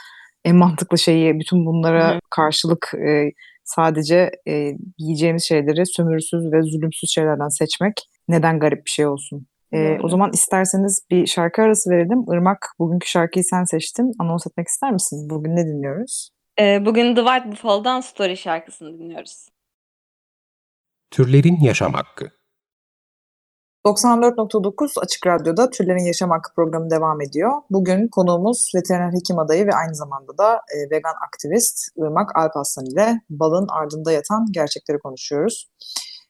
en 0.46 0.56
mantıklı 0.56 0.98
şeyi. 0.98 1.40
Bütün 1.40 1.66
bunlara 1.66 2.10
Hı 2.10 2.16
hı. 2.16 2.20
karşılık 2.30 2.92
e, 3.08 3.32
sadece 3.64 4.32
e, 4.48 4.72
yiyeceğimiz 4.98 5.44
şeyleri 5.44 5.86
sömürüsüz 5.86 6.52
ve 6.52 6.62
zulümsüz 6.62 7.10
şeylerden 7.14 7.48
seçmek 7.48 7.94
neden 8.28 8.60
garip 8.60 8.86
bir 8.86 8.90
şey 8.90 9.08
olsun. 9.08 9.48
E, 9.72 9.78
Doğru. 9.78 10.04
o 10.04 10.10
zaman 10.10 10.32
isterseniz 10.34 11.06
bir 11.12 11.28
şarkı 11.28 11.62
arası 11.62 11.90
verelim. 11.90 12.26
Irmak 12.34 12.76
bugünkü 12.80 13.08
şarkıyı 13.08 13.44
sen 13.44 13.64
seçtin. 13.64 14.12
Anons 14.20 14.48
etmek 14.48 14.68
ister 14.68 14.92
misin? 14.92 15.30
Bugün 15.30 15.56
ne 15.56 15.66
dinliyoruz? 15.66 16.30
E, 16.60 16.86
bugün 16.86 17.16
The 17.16 17.22
White 17.22 17.52
Buffalo'dan 17.52 18.02
Story 18.02 18.38
şarkısını 18.38 19.00
dinliyoruz. 19.00 19.48
Türlerin 21.12 21.60
yaşam 21.62 21.94
hakkı. 21.94 22.32
94.9 23.86 25.00
Açık 25.00 25.28
Radyo'da 25.28 25.70
Türlerin 25.70 26.06
Yaşam 26.06 26.30
Hakkı 26.30 26.54
programı 26.56 26.90
devam 26.90 27.22
ediyor. 27.22 27.52
Bugün 27.70 28.08
konuğumuz 28.08 28.72
veteriner 28.76 29.14
hekim 29.14 29.40
adayı 29.40 29.68
ve 29.68 29.72
aynı 29.74 29.96
zamanda 29.96 30.38
da 30.38 30.56
e, 30.56 30.96
vegan 30.96 31.14
aktivist 31.28 31.88
Irmak 31.98 32.38
Alparslan 32.38 32.86
ile 32.86 33.22
balın 33.30 33.68
ardında 33.68 34.12
yatan 34.12 34.48
gerçekleri 34.52 35.00
konuşuyoruz. 35.00 35.70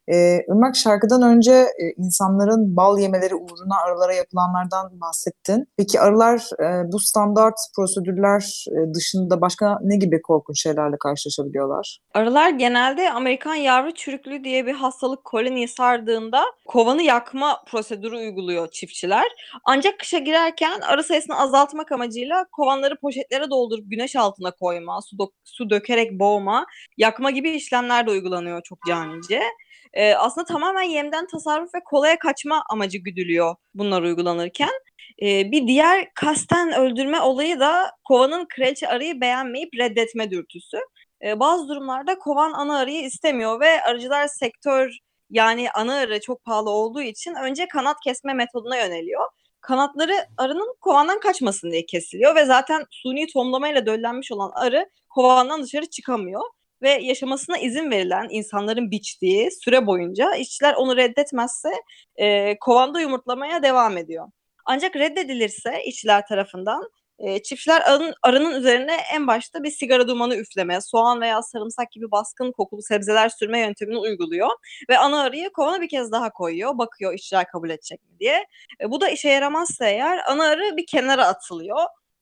E, 0.07 0.15
Irmak 0.49 0.75
şarkıdan 0.75 1.21
önce 1.21 1.51
e, 1.51 1.83
insanların 1.97 2.77
bal 2.77 2.99
yemeleri 2.99 3.35
uğruna 3.35 3.75
arılara 3.85 4.13
yapılanlardan 4.13 5.01
bahsettin. 5.01 5.67
Peki 5.77 5.99
arılar 5.99 6.49
e, 6.59 6.91
bu 6.91 6.99
standart 6.99 7.55
prosedürler 7.75 8.65
e, 8.71 8.93
dışında 8.93 9.41
başka 9.41 9.77
ne 9.81 9.97
gibi 9.97 10.21
korkunç 10.21 10.61
şeylerle 10.61 10.95
karşılaşabiliyorlar? 10.99 11.99
Arılar 12.13 12.49
genelde 12.49 13.11
Amerikan 13.11 13.55
yavru 13.55 13.93
çürüklüğü 13.93 14.43
diye 14.43 14.65
bir 14.65 14.73
hastalık 14.73 15.23
koloniyi 15.23 15.67
sardığında 15.67 16.43
kovanı 16.67 17.03
yakma 17.03 17.63
prosedürü 17.67 18.15
uyguluyor 18.15 18.67
çiftçiler. 18.71 19.25
Ancak 19.65 19.99
kışa 19.99 20.17
girerken 20.17 20.79
arı 20.81 21.03
sayısını 21.03 21.39
azaltmak 21.39 21.91
amacıyla 21.91 22.45
kovanları 22.51 22.99
poşetlere 22.99 23.49
doldurup 23.49 23.91
güneş 23.91 24.15
altına 24.15 24.51
koyma, 24.51 25.01
su, 25.01 25.31
su 25.43 25.69
dökerek 25.69 26.19
boğma, 26.19 26.65
yakma 26.97 27.31
gibi 27.31 27.49
işlemler 27.49 28.07
de 28.07 28.11
uygulanıyor 28.11 28.61
çok 28.63 28.79
canice. 28.87 29.41
Ee, 29.93 30.13
aslında 30.13 30.45
tamamen 30.45 30.83
yemden 30.83 31.27
tasarruf 31.27 31.75
ve 31.75 31.79
kolaya 31.85 32.19
kaçma 32.19 32.63
amacı 32.69 32.97
güdülüyor 32.97 33.55
bunlar 33.75 34.01
uygulanırken. 34.01 34.69
Ee, 35.21 35.51
bir 35.51 35.67
diğer 35.67 36.13
kasten 36.13 36.73
öldürme 36.73 37.21
olayı 37.21 37.59
da 37.59 37.91
kovanın 38.03 38.47
kraliçe 38.55 38.87
arıyı 38.87 39.21
beğenmeyip 39.21 39.69
reddetme 39.77 40.31
dürtüsü. 40.31 40.77
Ee, 41.25 41.39
bazı 41.39 41.67
durumlarda 41.69 42.19
kovan 42.19 42.53
ana 42.53 42.77
arıyı 42.79 43.03
istemiyor 43.03 43.59
ve 43.59 43.81
arıcılar 43.81 44.27
sektör 44.27 44.97
yani 45.29 45.71
ana 45.71 45.95
arı 45.95 46.21
çok 46.21 46.43
pahalı 46.43 46.69
olduğu 46.69 47.01
için 47.01 47.35
önce 47.35 47.67
kanat 47.67 47.97
kesme 48.03 48.33
metoduna 48.33 48.77
yöneliyor. 48.77 49.21
Kanatları 49.61 50.13
arının 50.37 50.75
kovandan 50.81 51.19
kaçmasın 51.19 51.71
diye 51.71 51.85
kesiliyor 51.85 52.35
ve 52.35 52.45
zaten 52.45 52.85
suni 52.91 53.27
tohumlamayla 53.27 53.85
döllenmiş 53.85 54.31
olan 54.31 54.51
arı 54.55 54.89
kovandan 55.09 55.63
dışarı 55.63 55.85
çıkamıyor 55.85 56.41
ve 56.83 56.89
yaşamasına 56.89 57.57
izin 57.57 57.91
verilen 57.91 58.27
insanların 58.29 58.91
biçtiği 58.91 59.51
süre 59.51 59.87
boyunca 59.87 60.35
işçiler 60.35 60.73
onu 60.73 60.97
reddetmezse 60.97 61.69
e, 62.15 62.57
kovanda 62.59 63.01
yumurtlamaya 63.01 63.63
devam 63.63 63.97
ediyor. 63.97 64.27
Ancak 64.65 64.95
reddedilirse 64.95 65.83
işçiler 65.85 66.27
tarafından 66.27 66.89
e, 67.19 67.43
çiftçiler 67.43 67.81
arının, 67.81 68.13
arının 68.23 68.59
üzerine 68.59 68.97
en 69.13 69.27
başta 69.27 69.63
bir 69.63 69.71
sigara 69.71 70.07
dumanı 70.07 70.35
üfleme, 70.35 70.81
soğan 70.81 71.21
veya 71.21 71.41
sarımsak 71.41 71.91
gibi 71.91 72.11
baskın 72.11 72.51
kokulu 72.51 72.81
sebzeler 72.81 73.29
sürme 73.29 73.59
yöntemini 73.59 73.97
uyguluyor 73.97 74.49
ve 74.89 74.97
ana 74.97 75.21
arıyı 75.21 75.49
kovana 75.51 75.81
bir 75.81 75.89
kez 75.89 76.11
daha 76.11 76.29
koyuyor, 76.29 76.77
bakıyor 76.77 77.13
işçiler 77.13 77.47
kabul 77.47 77.69
edecek 77.69 78.03
mi 78.03 78.19
diye. 78.19 78.45
E, 78.81 78.91
bu 78.91 79.01
da 79.01 79.09
işe 79.09 79.29
yaramazsa 79.29 79.87
eğer 79.87 80.19
ana 80.27 80.43
arı 80.47 80.77
bir 80.77 80.85
kenara 80.85 81.27
atılıyor 81.27 81.79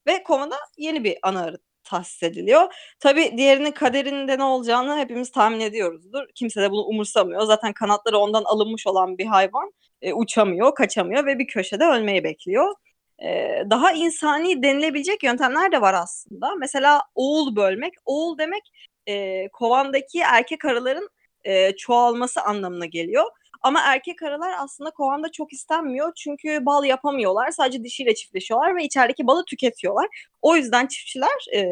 ve 0.07 0.23
kovana 0.23 0.57
yeni 0.77 1.03
bir 1.03 1.17
ana 1.23 1.43
arı 1.43 1.57
tahsis 1.83 2.23
ediliyor. 2.23 2.73
Tabii 3.00 3.38
diğerinin 3.38 3.71
kaderinde 3.71 4.38
ne 4.38 4.43
olacağını 4.43 4.97
hepimiz 4.97 5.31
tahmin 5.31 5.59
ediyoruzdur. 5.59 6.23
Kimse 6.35 6.61
de 6.61 6.71
bunu 6.71 6.81
umursamıyor. 6.81 7.41
Zaten 7.41 7.73
kanatları 7.73 8.17
ondan 8.17 8.43
alınmış 8.43 8.88
olan 8.88 9.17
bir 9.17 9.25
hayvan 9.25 9.71
e, 10.01 10.13
uçamıyor, 10.13 10.75
kaçamıyor 10.75 11.25
ve 11.25 11.39
bir 11.39 11.47
köşede 11.47 11.85
ölmeyi 11.85 12.23
bekliyor. 12.23 12.75
E, 13.23 13.63
daha 13.69 13.91
insani 13.91 14.63
denilebilecek 14.63 15.23
yöntemler 15.23 15.71
de 15.71 15.81
var 15.81 15.93
aslında. 15.93 16.55
Mesela 16.55 17.01
oğul 17.15 17.55
bölmek. 17.55 17.93
Oğul 18.05 18.38
demek 18.38 18.71
e, 19.07 19.47
kovandaki 19.50 20.19
erkek 20.19 20.65
arıların 20.65 21.09
e, 21.43 21.75
çoğalması 21.75 22.41
anlamına 22.41 22.85
geliyor. 22.85 23.25
Ama 23.61 23.81
erkek 23.85 24.23
arılar 24.23 24.53
aslında 24.57 24.91
kovanda 24.91 25.31
çok 25.31 25.53
istenmiyor 25.53 26.13
çünkü 26.15 26.65
bal 26.65 26.83
yapamıyorlar. 26.85 27.51
Sadece 27.51 27.83
dişiyle 27.83 28.15
çiftleşiyorlar 28.15 28.75
ve 28.75 28.83
içerideki 28.83 29.27
balı 29.27 29.45
tüketiyorlar. 29.45 30.07
O 30.41 30.55
yüzden 30.55 30.87
çiftçiler 30.87 31.55
e, 31.55 31.65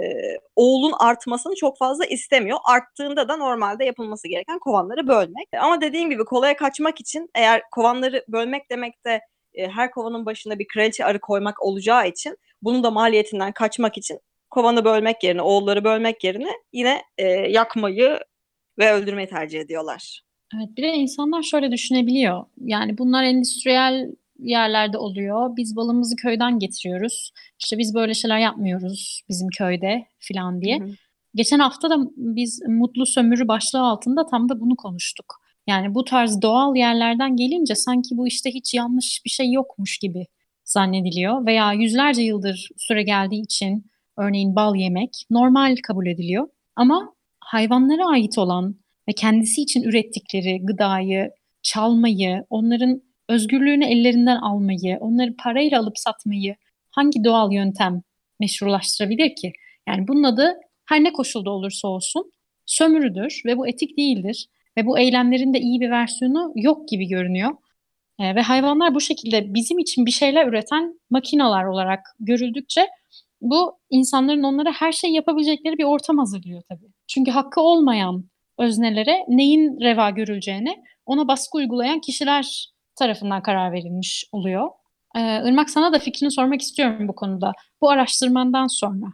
oğulun 0.55 0.93
artmasını 0.99 1.55
çok 1.55 1.77
fazla 1.77 2.05
istemiyor. 2.05 2.59
Arttığında 2.65 3.29
da 3.29 3.37
normalde 3.37 3.85
yapılması 3.85 4.27
gereken 4.27 4.59
kovanları 4.59 5.07
bölmek. 5.07 5.47
Ama 5.59 5.81
dediğim 5.81 6.09
gibi 6.09 6.25
kolaya 6.25 6.55
kaçmak 6.55 6.99
için 6.99 7.29
eğer 7.35 7.61
kovanları 7.71 8.25
bölmek 8.27 8.71
demek 8.71 9.05
de 9.05 9.21
e, 9.53 9.67
her 9.67 9.91
kovanın 9.91 10.25
başına 10.25 10.59
bir 10.59 10.67
kraliçe 10.67 11.05
arı 11.05 11.19
koymak 11.19 11.63
olacağı 11.63 12.07
için 12.07 12.37
bunun 12.61 12.83
da 12.83 12.91
maliyetinden 12.91 13.51
kaçmak 13.51 13.97
için 13.97 14.19
kovanı 14.49 14.85
bölmek 14.85 15.23
yerine, 15.23 15.41
oğulları 15.41 15.83
bölmek 15.83 16.23
yerine 16.23 16.51
yine 16.73 17.03
e, 17.17 17.27
yakmayı 17.27 18.19
ve 18.79 18.93
öldürmeyi 18.93 19.27
tercih 19.27 19.59
ediyorlar. 19.59 20.28
Evet, 20.55 20.77
bir 20.77 20.83
de 20.83 20.93
insanlar 20.93 21.43
şöyle 21.43 21.71
düşünebiliyor. 21.71 22.45
Yani 22.57 22.97
bunlar 22.97 23.23
endüstriyel 23.23 24.15
yerlerde 24.39 24.97
oluyor. 24.97 25.55
Biz 25.57 25.75
balımızı 25.75 26.15
köyden 26.15 26.59
getiriyoruz. 26.59 27.31
İşte 27.59 27.77
biz 27.77 27.95
böyle 27.95 28.13
şeyler 28.13 28.39
yapmıyoruz 28.39 29.21
bizim 29.29 29.47
köyde 29.57 30.05
falan 30.19 30.61
diye. 30.61 30.79
Hı 30.79 30.83
hı. 30.83 30.89
Geçen 31.35 31.59
hafta 31.59 31.89
da 31.89 31.97
biz 32.15 32.61
mutlu 32.67 33.05
sömürü 33.05 33.47
başlığı 33.47 33.81
altında 33.81 34.25
tam 34.25 34.49
da 34.49 34.59
bunu 34.61 34.75
konuştuk. 34.75 35.35
Yani 35.67 35.95
bu 35.95 36.03
tarz 36.03 36.41
doğal 36.41 36.75
yerlerden 36.75 37.35
gelince 37.35 37.75
sanki 37.75 38.17
bu 38.17 38.27
işte 38.27 38.51
hiç 38.51 38.73
yanlış 38.73 39.21
bir 39.25 39.29
şey 39.29 39.51
yokmuş 39.51 39.97
gibi 39.97 40.25
zannediliyor 40.65 41.45
veya 41.45 41.73
yüzlerce 41.73 42.21
yıldır 42.21 42.69
süre 42.77 43.03
geldiği 43.03 43.41
için 43.41 43.85
örneğin 44.17 44.55
bal 44.55 44.75
yemek 44.75 45.25
normal 45.29 45.75
kabul 45.83 46.07
ediliyor. 46.07 46.47
Ama 46.75 47.13
hayvanlara 47.39 48.07
ait 48.07 48.37
olan 48.37 48.75
ve 49.09 49.13
kendisi 49.13 49.61
için 49.61 49.83
ürettikleri 49.83 50.59
gıdayı 50.65 51.31
çalmayı, 51.61 52.45
onların 52.49 53.01
özgürlüğünü 53.29 53.85
ellerinden 53.85 54.37
almayı, 54.37 54.97
onları 54.99 55.35
parayla 55.35 55.79
alıp 55.79 55.97
satmayı 55.97 56.55
hangi 56.91 57.23
doğal 57.23 57.51
yöntem 57.51 58.01
meşrulaştırabilir 58.39 59.35
ki? 59.35 59.53
Yani 59.87 60.07
bunun 60.07 60.23
adı 60.23 60.53
her 60.85 61.03
ne 61.03 61.13
koşulda 61.13 61.49
olursa 61.49 61.87
olsun 61.87 62.31
sömürüdür 62.65 63.41
ve 63.45 63.57
bu 63.57 63.67
etik 63.67 63.97
değildir. 63.97 64.47
Ve 64.77 64.85
bu 64.85 64.99
eylemlerin 64.99 65.53
de 65.53 65.59
iyi 65.59 65.81
bir 65.81 65.89
versiyonu 65.89 66.51
yok 66.55 66.89
gibi 66.89 67.07
görünüyor. 67.07 67.51
E, 68.19 68.35
ve 68.35 68.41
hayvanlar 68.41 68.95
bu 68.95 69.01
şekilde 69.01 69.53
bizim 69.53 69.79
için 69.79 70.05
bir 70.05 70.11
şeyler 70.11 70.47
üreten 70.47 70.99
makinalar 71.09 71.65
olarak 71.65 71.99
görüldükçe 72.19 72.87
bu 73.41 73.79
insanların 73.89 74.43
onlara 74.43 74.71
her 74.71 74.91
şey 74.91 75.11
yapabilecekleri 75.11 75.77
bir 75.77 75.83
ortam 75.83 76.17
hazırlıyor 76.17 76.61
tabii. 76.69 76.87
Çünkü 77.07 77.31
hakkı 77.31 77.61
olmayan 77.61 78.28
öznelere 78.59 79.25
neyin 79.27 79.79
reva 79.81 80.09
görüleceğine 80.09 80.83
ona 81.05 81.27
baskı 81.27 81.57
uygulayan 81.57 81.99
kişiler 81.99 82.73
tarafından 82.95 83.43
karar 83.43 83.71
verilmiş 83.71 84.25
oluyor. 84.31 84.69
Ee, 85.15 85.19
Irmak 85.19 85.69
sana 85.69 85.93
da 85.93 85.99
fikrini 85.99 86.31
sormak 86.31 86.61
istiyorum 86.61 87.07
bu 87.07 87.15
konuda. 87.15 87.51
Bu 87.81 87.89
araştırmandan 87.89 88.67
sonra 88.67 89.05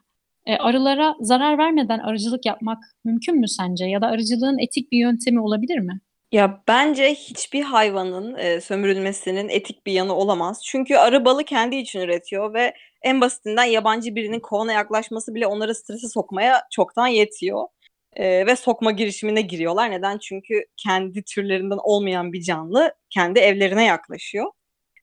e, 0.46 0.56
arılara 0.56 1.16
zarar 1.22 1.58
vermeden 1.58 2.00
arıcılık 2.00 2.46
yapmak 2.46 2.84
mümkün 3.04 3.40
mü 3.40 3.48
sence? 3.48 3.86
Ya 3.86 4.02
da 4.02 4.08
arıcılığın 4.08 4.58
etik 4.60 4.92
bir 4.92 4.98
yöntemi 4.98 5.42
olabilir 5.42 5.80
mi? 5.80 6.00
Ya 6.32 6.64
bence 6.68 7.14
hiçbir 7.14 7.62
hayvanın 7.62 8.36
e, 8.36 8.62
sömürülmesinin 8.62 9.50
etik 9.50 9.86
bir 9.86 9.92
yanı 9.92 10.16
olamaz. 10.16 10.62
Çünkü 10.66 10.96
arı 10.96 11.25
balı 11.25 11.44
kendi 11.44 11.75
için 11.75 12.00
üretiyor 12.00 12.54
ve 12.54 12.74
en 13.02 13.22
basitinden 13.22 13.64
yabancı 13.64 14.16
birinin 14.16 14.40
kovana 14.40 14.74
yaklaşması 14.74 15.36
bile 15.36 15.48
onları 15.48 15.75
strese 15.75 16.08
sokmaya 16.08 16.64
çoktan 16.72 17.08
yetiyor. 17.08 17.68
E, 18.16 18.46
ve 18.46 18.56
sokma 18.56 18.92
girişimine 18.92 19.42
giriyorlar. 19.42 19.92
Neden? 19.92 20.18
Çünkü 20.18 20.66
kendi 20.78 21.24
türlerinden 21.24 21.80
olmayan 21.84 22.34
bir 22.34 22.42
canlı 22.42 22.94
kendi 23.10 23.40
evlerine 23.40 23.86
yaklaşıyor. 23.86 24.46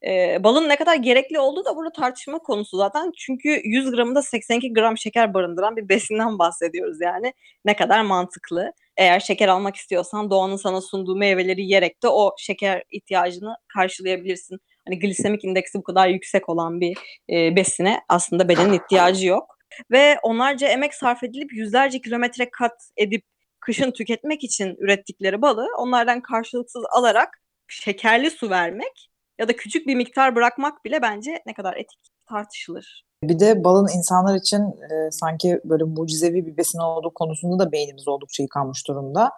E, 0.07 0.45
balın 0.45 0.69
ne 0.69 0.76
kadar 0.76 0.97
gerekli 0.97 1.38
olduğu 1.38 1.64
da 1.64 1.76
burada 1.76 1.92
tartışma 1.92 2.38
konusu 2.38 2.76
zaten. 2.76 3.12
Çünkü 3.19 3.61
100 3.64 3.90
gramında 3.90 4.23
82 4.23 4.73
gram 4.73 4.99
şeker 4.99 5.35
barındıran 5.35 5.76
bir 5.76 5.88
besinden 5.88 6.38
bahsediyoruz 6.38 7.00
yani. 7.00 7.33
Ne 7.64 7.76
kadar 7.76 8.02
mantıklı. 8.02 8.73
Eğer 8.97 9.21
şeker 9.21 9.49
almak 9.49 9.76
istiyorsan 9.76 10.31
doğanın 10.31 10.57
sana 10.57 10.81
sunduğu 10.81 11.16
meyveleri 11.16 11.62
yiyerek 11.62 12.02
de 12.02 12.09
o 12.09 12.35
şeker 12.38 12.83
ihtiyacını 12.90 13.57
karşılayabilirsin. 13.75 14.59
Hani 14.88 14.99
glisemik 14.99 15.45
indeksi 15.45 15.78
bu 15.78 15.83
kadar 15.83 16.09
yüksek 16.09 16.49
olan 16.49 16.81
bir 16.81 16.97
e, 17.31 17.57
besine 17.57 18.00
aslında 18.09 18.49
bedenin 18.49 18.73
ihtiyacı 18.73 19.26
yok. 19.26 19.51
Ve 19.90 20.18
onlarca 20.22 20.68
emek 20.68 20.94
sarf 20.94 21.22
edilip 21.22 21.52
yüzlerce 21.52 22.00
kilometre 22.00 22.50
kat 22.50 22.88
edip 22.96 23.24
kışın 23.60 23.90
tüketmek 23.90 24.44
için 24.44 24.76
ürettikleri 24.78 25.42
balı 25.42 25.66
onlardan 25.78 26.20
karşılıksız 26.20 26.82
alarak 26.92 27.42
şekerli 27.68 28.30
su 28.30 28.50
vermek 28.50 29.10
ya 29.38 29.48
da 29.48 29.56
küçük 29.56 29.86
bir 29.86 29.94
miktar 29.94 30.36
bırakmak 30.36 30.84
bile 30.84 31.02
bence 31.02 31.42
ne 31.46 31.54
kadar 31.54 31.76
etik 31.76 32.00
tartışılır. 32.28 33.04
Bir 33.22 33.38
de 33.38 33.64
balın 33.64 33.88
insanlar 33.96 34.36
için 34.36 34.60
e, 34.62 35.10
sanki 35.10 35.60
böyle 35.64 35.84
mucizevi 35.84 36.46
bir 36.46 36.56
besin 36.56 36.78
olduğu 36.78 37.14
konusunda 37.14 37.58
da 37.58 37.72
beynimiz 37.72 38.08
oldukça 38.08 38.42
yıkanmış 38.42 38.88
durumda. 38.88 39.32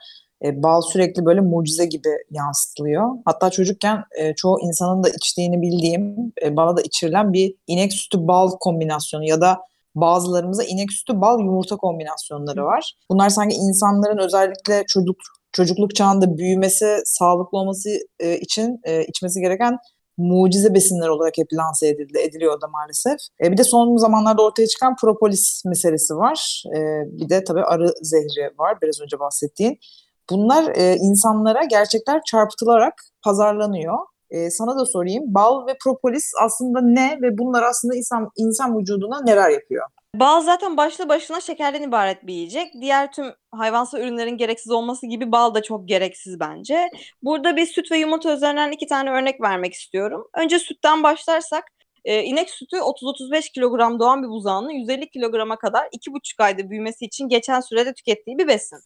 E, 0.44 0.62
bal 0.62 0.80
sürekli 0.80 1.24
böyle 1.24 1.40
mucize 1.40 1.86
gibi 1.86 2.08
yansıtılıyor. 2.30 3.10
Hatta 3.24 3.50
çocukken 3.50 4.04
e, 4.18 4.34
çoğu 4.34 4.60
insanın 4.60 5.02
da 5.02 5.08
içtiğini 5.08 5.62
bildiğim 5.62 6.32
e, 6.42 6.56
bala 6.56 6.76
da 6.76 6.82
içirilen 6.82 7.32
bir 7.32 7.54
inek 7.66 7.92
sütü 7.92 8.26
bal 8.28 8.50
kombinasyonu 8.60 9.24
ya 9.24 9.40
da 9.40 9.60
bazılarımızda 9.94 10.64
inek 10.64 10.92
sütü 10.92 11.20
bal 11.20 11.40
yumurta 11.40 11.76
kombinasyonları 11.76 12.64
var. 12.64 12.94
Bunlar 13.10 13.30
sanki 13.30 13.56
insanların 13.56 14.18
özellikle 14.18 14.84
çocuk 14.88 15.16
çocukluk 15.52 15.94
çağında 15.94 16.38
büyümesi, 16.38 16.98
sağlıklı 17.04 17.58
olması 17.58 17.90
e, 18.20 18.38
için 18.38 18.80
e, 18.84 19.04
içmesi 19.04 19.40
gereken 19.40 19.78
mucize 20.16 20.74
besinler 20.74 21.08
olarak 21.08 21.38
hep 21.38 21.52
lanse 21.52 21.88
edildi, 21.88 22.18
ediliyor 22.18 22.60
da 22.60 22.68
maalesef. 22.68 23.18
E, 23.44 23.52
bir 23.52 23.56
de 23.56 23.64
son 23.64 23.96
zamanlarda 23.96 24.42
ortaya 24.42 24.66
çıkan 24.66 24.96
propolis 24.96 25.64
meselesi 25.64 26.16
var. 26.16 26.62
E, 26.76 26.78
bir 27.06 27.28
de 27.28 27.44
tabii 27.44 27.62
arı 27.62 27.92
zehri 28.02 28.58
var 28.58 28.78
biraz 28.82 29.00
önce 29.00 29.18
bahsettiğin. 29.18 29.78
Bunlar 30.30 30.76
e, 30.76 30.96
insanlara 30.96 31.64
gerçekler 31.64 32.22
çarpıtılarak 32.26 32.94
pazarlanıyor. 33.22 33.98
E, 34.30 34.50
sana 34.50 34.78
da 34.78 34.86
sorayım. 34.86 35.24
Bal 35.26 35.66
ve 35.66 35.76
propolis 35.84 36.32
aslında 36.44 36.80
ne 36.82 37.18
ve 37.22 37.38
bunlar 37.38 37.62
aslında 37.62 37.94
insan 37.94 38.30
insan 38.36 38.78
vücuduna 38.78 39.22
neler 39.22 39.50
yapıyor? 39.50 39.88
Bal 40.14 40.40
zaten 40.40 40.76
başlı 40.76 41.08
başına 41.08 41.40
şekerden 41.40 41.82
ibaret 41.82 42.26
bir 42.26 42.34
yiyecek. 42.34 42.72
Diğer 42.80 43.12
tüm 43.12 43.26
hayvansal 43.52 44.00
ürünlerin 44.00 44.36
gereksiz 44.36 44.72
olması 44.72 45.06
gibi 45.06 45.32
bal 45.32 45.54
da 45.54 45.62
çok 45.62 45.88
gereksiz 45.88 46.40
bence. 46.40 46.88
Burada 47.22 47.56
bir 47.56 47.66
süt 47.66 47.92
ve 47.92 47.98
yumurta 47.98 48.34
üzerinden 48.34 48.72
iki 48.72 48.86
tane 48.86 49.10
örnek 49.10 49.40
vermek 49.40 49.74
istiyorum. 49.74 50.28
Önce 50.34 50.58
sütten 50.58 51.02
başlarsak 51.02 51.64
e, 52.04 52.22
inek 52.22 52.50
sütü 52.50 52.76
30-35 52.76 53.52
kilogram 53.52 53.98
doğan 53.98 54.22
bir 54.22 54.28
buzağının 54.28 54.70
150 54.70 55.10
kilograma 55.10 55.56
kadar 55.56 55.86
2,5 55.86 56.42
ayda 56.42 56.70
büyümesi 56.70 57.04
için 57.04 57.28
geçen 57.28 57.60
sürede 57.60 57.94
tükettiği 57.94 58.38
bir 58.38 58.48
besin. 58.48 58.78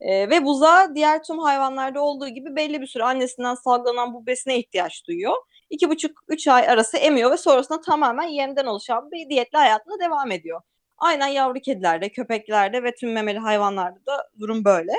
E, 0.00 0.30
ve 0.30 0.44
buzağı 0.44 0.94
diğer 0.94 1.22
tüm 1.22 1.38
hayvanlarda 1.38 2.00
olduğu 2.00 2.28
gibi 2.28 2.56
belli 2.56 2.80
bir 2.80 2.86
süre 2.86 3.04
annesinden 3.04 3.54
salgılanan 3.54 4.14
bu 4.14 4.26
besine 4.26 4.58
ihtiyaç 4.58 5.06
duyuyor. 5.06 5.34
2,5-3 5.70 6.50
ay 6.50 6.68
arası 6.68 6.96
emiyor 6.96 7.30
ve 7.30 7.36
sonrasında 7.36 7.80
tamamen 7.80 8.28
yemden 8.28 8.66
oluşan 8.66 9.10
bir 9.10 9.28
diyetli 9.30 9.58
hayatına 9.58 10.00
devam 10.00 10.30
ediyor. 10.30 10.60
Aynen 10.98 11.28
yavru 11.28 11.60
kedilerde, 11.60 12.08
köpeklerde 12.08 12.82
ve 12.82 12.94
tüm 12.94 13.12
memeli 13.12 13.38
hayvanlarda 13.38 14.06
da 14.06 14.28
durum 14.40 14.64
böyle. 14.64 14.92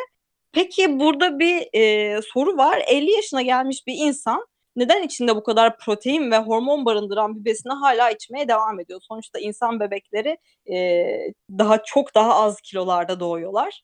Peki 0.51 0.99
burada 0.99 1.39
bir 1.39 1.67
e, 1.73 2.21
soru 2.21 2.57
var. 2.57 2.83
50 2.87 3.11
yaşına 3.11 3.41
gelmiş 3.41 3.87
bir 3.87 3.95
insan 3.97 4.47
neden 4.75 5.03
içinde 5.03 5.35
bu 5.35 5.43
kadar 5.43 5.77
protein 5.77 6.31
ve 6.31 6.37
hormon 6.37 6.85
barındıran 6.85 7.35
bir 7.39 7.45
besini 7.45 7.73
hala 7.73 8.09
içmeye 8.11 8.47
devam 8.47 8.79
ediyor? 8.79 9.01
Sonuçta 9.03 9.39
insan 9.39 9.79
bebekleri 9.79 10.37
e, 10.71 11.05
daha 11.51 11.83
çok 11.83 12.15
daha 12.15 12.35
az 12.35 12.61
kilolarda 12.61 13.19
doğuyorlar. 13.19 13.81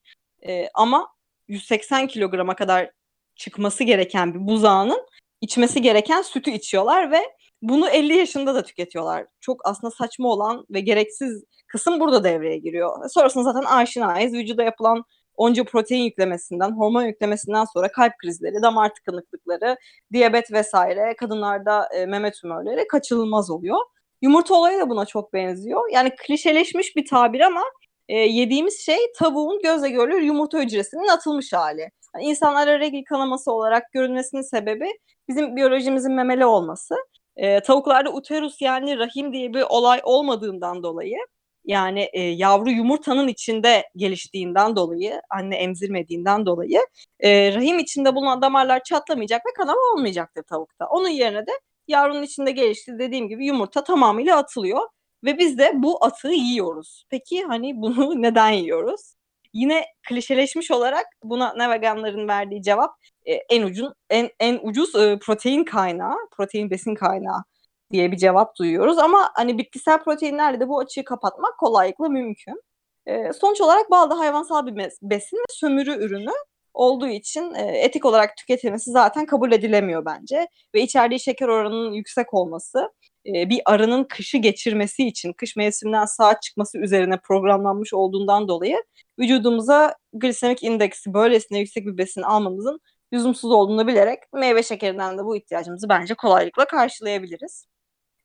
E, 0.47 0.69
ama 0.73 1.07
180 1.47 2.07
kilograma 2.07 2.55
kadar 2.55 2.91
çıkması 3.35 3.83
gereken 3.83 4.33
bir 4.33 4.47
buzağının 4.47 5.07
içmesi 5.41 5.81
gereken 5.81 6.21
sütü 6.21 6.51
içiyorlar 6.51 7.11
ve 7.11 7.21
bunu 7.61 7.89
50 7.89 8.17
yaşında 8.17 8.55
da 8.55 8.63
tüketiyorlar. 8.63 9.25
Çok 9.39 9.61
aslında 9.65 9.91
saçma 9.91 10.29
olan 10.29 10.65
ve 10.69 10.79
gereksiz 10.79 11.43
kısım 11.67 11.99
burada 11.99 12.23
devreye 12.23 12.57
giriyor. 12.57 13.09
Sonrasında 13.09 13.43
zaten 13.43 13.63
aşinayız. 13.63 14.33
Vücuda 14.33 14.63
yapılan 14.63 15.03
onca 15.35 15.63
protein 15.63 16.03
yüklemesinden, 16.03 16.71
hormon 16.71 17.03
yüklemesinden 17.03 17.65
sonra 17.65 17.91
kalp 17.91 18.13
krizleri, 18.17 18.61
damar 18.61 18.93
tıkanıklıkları, 18.93 19.77
diyabet 20.13 20.51
vesaire, 20.51 21.15
kadınlarda 21.15 21.89
e, 21.95 22.05
meme 22.05 22.31
tümörleri 22.31 22.87
kaçınılmaz 22.87 23.49
oluyor. 23.49 23.77
Yumurta 24.21 24.55
olayı 24.55 24.79
da 24.79 24.89
buna 24.89 25.05
çok 25.05 25.33
benziyor. 25.33 25.89
Yani 25.91 26.15
klişeleşmiş 26.15 26.95
bir 26.95 27.05
tabir 27.05 27.39
ama 27.39 27.63
e, 28.11 28.17
yediğimiz 28.17 28.85
şey 28.85 28.97
tavuğun 29.17 29.59
gözle 29.63 29.89
görülür 29.89 30.21
yumurta 30.21 30.59
hücresinin 30.59 31.07
atılmış 31.07 31.53
hali. 31.53 31.91
Yani 32.15 32.25
insanlara 32.25 32.79
regl 32.79 33.03
kanaması 33.09 33.51
olarak 33.51 33.91
görünmesinin 33.91 34.41
sebebi 34.41 34.89
bizim 35.29 35.55
biyolojimizin 35.55 36.11
memeli 36.13 36.45
olması. 36.45 36.95
E, 37.35 37.59
tavuklarda 37.59 38.13
uterus 38.13 38.61
yani 38.61 38.97
rahim 38.97 39.33
diye 39.33 39.53
bir 39.53 39.65
olay 39.69 40.01
olmadığından 40.03 40.83
dolayı 40.83 41.17
yani 41.65 42.09
e, 42.13 42.21
yavru 42.21 42.69
yumurtanın 42.69 43.27
içinde 43.27 43.83
geliştiğinden 43.95 44.75
dolayı, 44.75 45.21
anne 45.29 45.55
emzirmediğinden 45.55 46.45
dolayı 46.45 46.79
e, 47.19 47.53
rahim 47.55 47.79
içinde 47.79 48.15
bulunan 48.15 48.41
damarlar 48.41 48.83
çatlamayacak 48.83 49.41
ve 49.45 49.53
kanama 49.57 49.81
olmayacaktır 49.93 50.43
tavukta. 50.43 50.85
Onun 50.87 51.09
yerine 51.09 51.47
de 51.47 51.51
yavrunun 51.87 52.23
içinde 52.23 52.51
gelişti 52.51 52.99
dediğim 52.99 53.29
gibi 53.29 53.45
yumurta 53.45 53.83
tamamıyla 53.83 54.37
atılıyor 54.37 54.81
ve 55.23 55.37
biz 55.37 55.57
de 55.57 55.71
bu 55.75 56.05
atığı 56.05 56.31
yiyoruz. 56.31 57.05
Peki 57.09 57.43
hani 57.43 57.81
bunu 57.81 58.21
neden 58.21 58.49
yiyoruz? 58.49 59.15
Yine 59.53 59.85
klişeleşmiş 60.09 60.71
olarak 60.71 61.05
buna 61.23 61.53
ne 61.53 61.69
veganların 61.69 62.27
verdiği 62.27 62.61
cevap 62.63 62.91
e, 63.25 63.33
en 63.33 63.63
ucun 63.63 63.93
en 64.09 64.29
en 64.39 64.59
ucuz 64.63 64.95
e, 64.95 65.19
protein 65.19 65.63
kaynağı, 65.63 66.15
protein 66.31 66.69
besin 66.69 66.95
kaynağı 66.95 67.43
diye 67.91 68.11
bir 68.11 68.17
cevap 68.17 68.57
duyuyoruz. 68.59 68.97
Ama 68.97 69.31
hani 69.33 69.57
bitkisel 69.57 70.03
proteinlerle 70.03 70.59
de 70.59 70.69
bu 70.69 70.79
açığı 70.79 71.03
kapatmak 71.03 71.57
kolaylıkla 71.59 72.09
mümkün. 72.09 72.61
E, 73.05 73.33
sonuç 73.33 73.61
olarak 73.61 73.91
bal 73.91 74.09
da 74.09 74.19
hayvansal 74.19 74.67
bir 74.67 74.89
besin 75.01 75.37
ve 75.37 75.45
sömürü 75.49 76.05
ürünü 76.05 76.31
olduğu 76.73 77.07
için 77.07 77.53
e, 77.53 77.61
etik 77.61 78.05
olarak 78.05 78.37
tüketilmesi 78.37 78.91
zaten 78.91 79.25
kabul 79.25 79.51
edilemiyor 79.51 80.05
bence. 80.05 80.47
Ve 80.75 80.81
içerdiği 80.81 81.19
şeker 81.19 81.47
oranının 81.47 81.93
yüksek 81.93 82.33
olması 82.33 82.91
e, 83.25 83.49
bir 83.49 83.61
arının 83.65 84.03
kışı 84.03 84.37
geçirmesi 84.37 85.07
için 85.07 85.33
kış 85.33 85.55
mevsiminden 85.55 86.05
saat 86.05 86.41
çıkması 86.41 86.77
üzerine 86.77 87.17
programlanmış 87.17 87.93
olduğundan 87.93 88.47
dolayı 88.47 88.83
vücudumuza 89.19 89.95
glisemik 90.13 90.63
indeksi 90.63 91.13
böylesine 91.13 91.59
yüksek 91.59 91.85
bir 91.85 91.97
besin 91.97 92.21
almamızın 92.21 92.79
lüzumsuz 93.13 93.51
olduğunu 93.51 93.87
bilerek 93.87 94.19
meyve 94.33 94.63
şekerinden 94.63 95.17
de 95.17 95.23
bu 95.23 95.37
ihtiyacımızı 95.37 95.89
bence 95.89 96.13
kolaylıkla 96.13 96.65
karşılayabiliriz. 96.65 97.65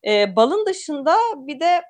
E, 0.06 0.36
balın 0.36 0.66
dışında 0.66 1.16
bir 1.36 1.60
de 1.60 1.82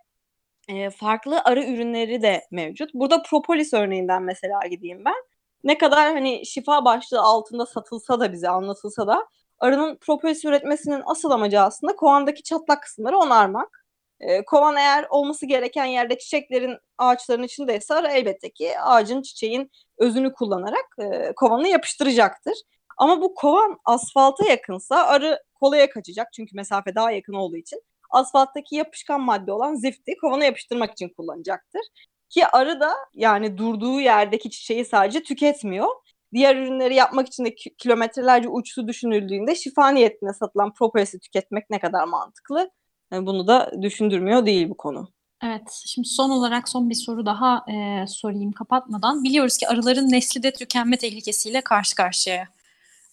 e, 0.69 0.91
farklı 0.91 1.41
arı 1.45 1.65
ürünleri 1.65 2.23
de 2.23 2.43
mevcut. 2.51 2.95
Burada 2.95 3.23
propolis 3.23 3.75
örneğinden 3.75 4.23
mesela 4.23 4.61
gideyim 4.71 5.05
ben. 5.05 5.26
Ne 5.67 5.79
kadar 5.79 6.13
hani 6.13 6.47
şifa 6.47 6.85
başlığı 6.85 7.21
altında 7.21 7.67
satılsa 7.67 8.21
da 8.21 8.33
bize 8.33 8.49
anlatılsa 8.49 9.07
da 9.07 9.29
arının 9.59 9.97
propolis 9.97 10.45
üretmesinin 10.45 11.03
asıl 11.07 11.31
amacı 11.31 11.61
aslında 11.61 11.97
kovandaki 11.97 12.43
çatlak 12.43 12.83
kısımları 12.83 13.19
onarmak. 13.19 13.85
E, 14.21 14.45
kovan 14.45 14.77
eğer 14.77 15.07
olması 15.11 15.47
gereken 15.47 15.85
yerde 15.85 16.19
çiçeklerin 16.19 16.79
ağaçların 16.99 17.43
içindeyse 17.43 17.95
arı 17.95 18.09
elbette 18.09 18.51
ki 18.51 18.81
ağacın 18.81 19.23
çiçeğin 19.23 19.71
özünü 19.99 20.33
kullanarak 20.33 20.87
e, 20.99 21.33
kovanı 21.37 21.69
yapıştıracaktır. 21.69 22.55
Ama 22.99 23.23
bu 23.23 23.35
kovan 23.35 23.79
asfalta 23.85 24.49
yakınsa 24.49 24.97
arı 25.07 25.43
kolaya 25.61 25.91
kaçacak 25.91 26.33
çünkü 26.33 26.57
mesafe 26.57 26.95
daha 26.95 27.11
yakın 27.11 27.35
olduğu 27.35 27.57
için 27.57 27.83
asfalttaki 28.11 28.77
yapışkan 28.77 29.21
madde 29.21 29.53
olan 29.53 29.75
zifti 29.75 30.17
kovana 30.21 30.45
yapıştırmak 30.45 30.93
için 30.93 31.09
kullanacaktır. 31.09 31.83
Ki 32.29 32.47
arı 32.47 32.81
da 32.81 32.93
yani 33.15 33.59
durduğu 33.59 34.01
yerdeki 34.01 34.51
çiçeği 34.51 34.85
sadece 34.85 35.23
tüketmiyor. 35.23 35.89
Diğer 36.33 36.57
ürünleri 36.57 36.95
yapmak 36.95 37.27
için 37.27 37.45
de 37.45 37.55
kilometrelerce 37.55 38.49
uçtu 38.49 38.89
düşünüldüğünde 38.89 39.55
şifa 39.55 39.89
niyetine 39.89 40.33
satılan 40.33 40.75
propolisi 40.75 41.21
tüketmek 41.21 41.71
ne 41.71 41.81
kadar 41.81 42.05
mantıklı? 42.05 42.71
Yani 43.13 43.27
bunu 43.27 43.47
da 43.47 43.73
düşündürmüyor 43.83 44.47
değil 44.47 44.69
bu 44.69 44.77
konu. 44.77 45.09
Evet, 45.45 45.83
şimdi 45.87 46.09
son 46.09 46.31
olarak 46.31 46.69
son 46.69 46.91
bir 46.91 46.95
soru 46.95 47.27
daha 47.27 47.65
e, 47.69 48.07
sorayım 48.07 48.53
kapatmadan. 48.53 49.25
Biliyoruz 49.25 49.57
ki 49.57 49.69
arıların 49.69 50.13
nesli 50.13 50.43
de 50.43 50.53
tükenme 50.53 50.97
tehlikesiyle 50.97 51.61
karşı 51.61 51.95
karşıya. 51.95 52.49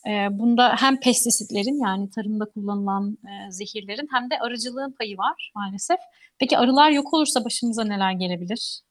E, 0.08 0.28
bunda 0.32 0.76
hem 0.80 1.00
pestisitlerin 1.00 1.84
yani 1.84 2.10
tarımda 2.10 2.46
kullanılan 2.46 3.18
e, 3.24 3.52
zehirlerin 3.52 4.08
hem 4.12 4.30
de 4.30 4.40
arıcılığın 4.40 4.92
payı 4.92 5.18
var 5.18 5.52
maalesef. 5.56 6.00
Peki 6.40 6.58
arılar 6.58 6.92
yok 6.92 7.14
olursa 7.14 7.46
başımıza 7.46 7.84
neler 7.84 8.12
gelebilir? 8.12 8.82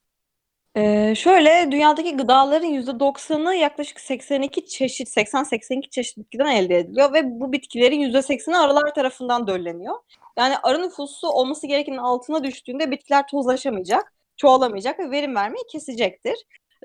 Ee, 0.77 1.15
şöyle 1.17 1.73
dünyadaki 1.73 2.17
gıdaların 2.17 2.69
%90'ı 2.69 3.55
yaklaşık 3.55 4.01
82 4.01 4.67
çeşit, 4.67 5.09
80-82 5.09 5.91
çeşit 5.91 6.19
bitkiden 6.19 6.47
elde 6.47 6.79
ediliyor 6.79 7.13
ve 7.13 7.41
bu 7.41 7.53
bitkilerin 7.53 8.01
%80'i 8.01 8.57
arılar 8.57 8.95
tarafından 8.95 9.47
dölleniyor. 9.47 9.95
Yani 10.39 10.55
arı 10.63 10.83
nüfusu 10.83 11.29
olması 11.29 11.67
gerekenin 11.67 11.97
altına 11.97 12.45
düştüğünde 12.45 12.91
bitkiler 12.91 13.27
tozlaşamayacak, 13.27 14.13
çoğalamayacak 14.37 14.99
ve 14.99 15.11
verim 15.11 15.35
vermeyi 15.35 15.65
kesecektir. 15.73 16.37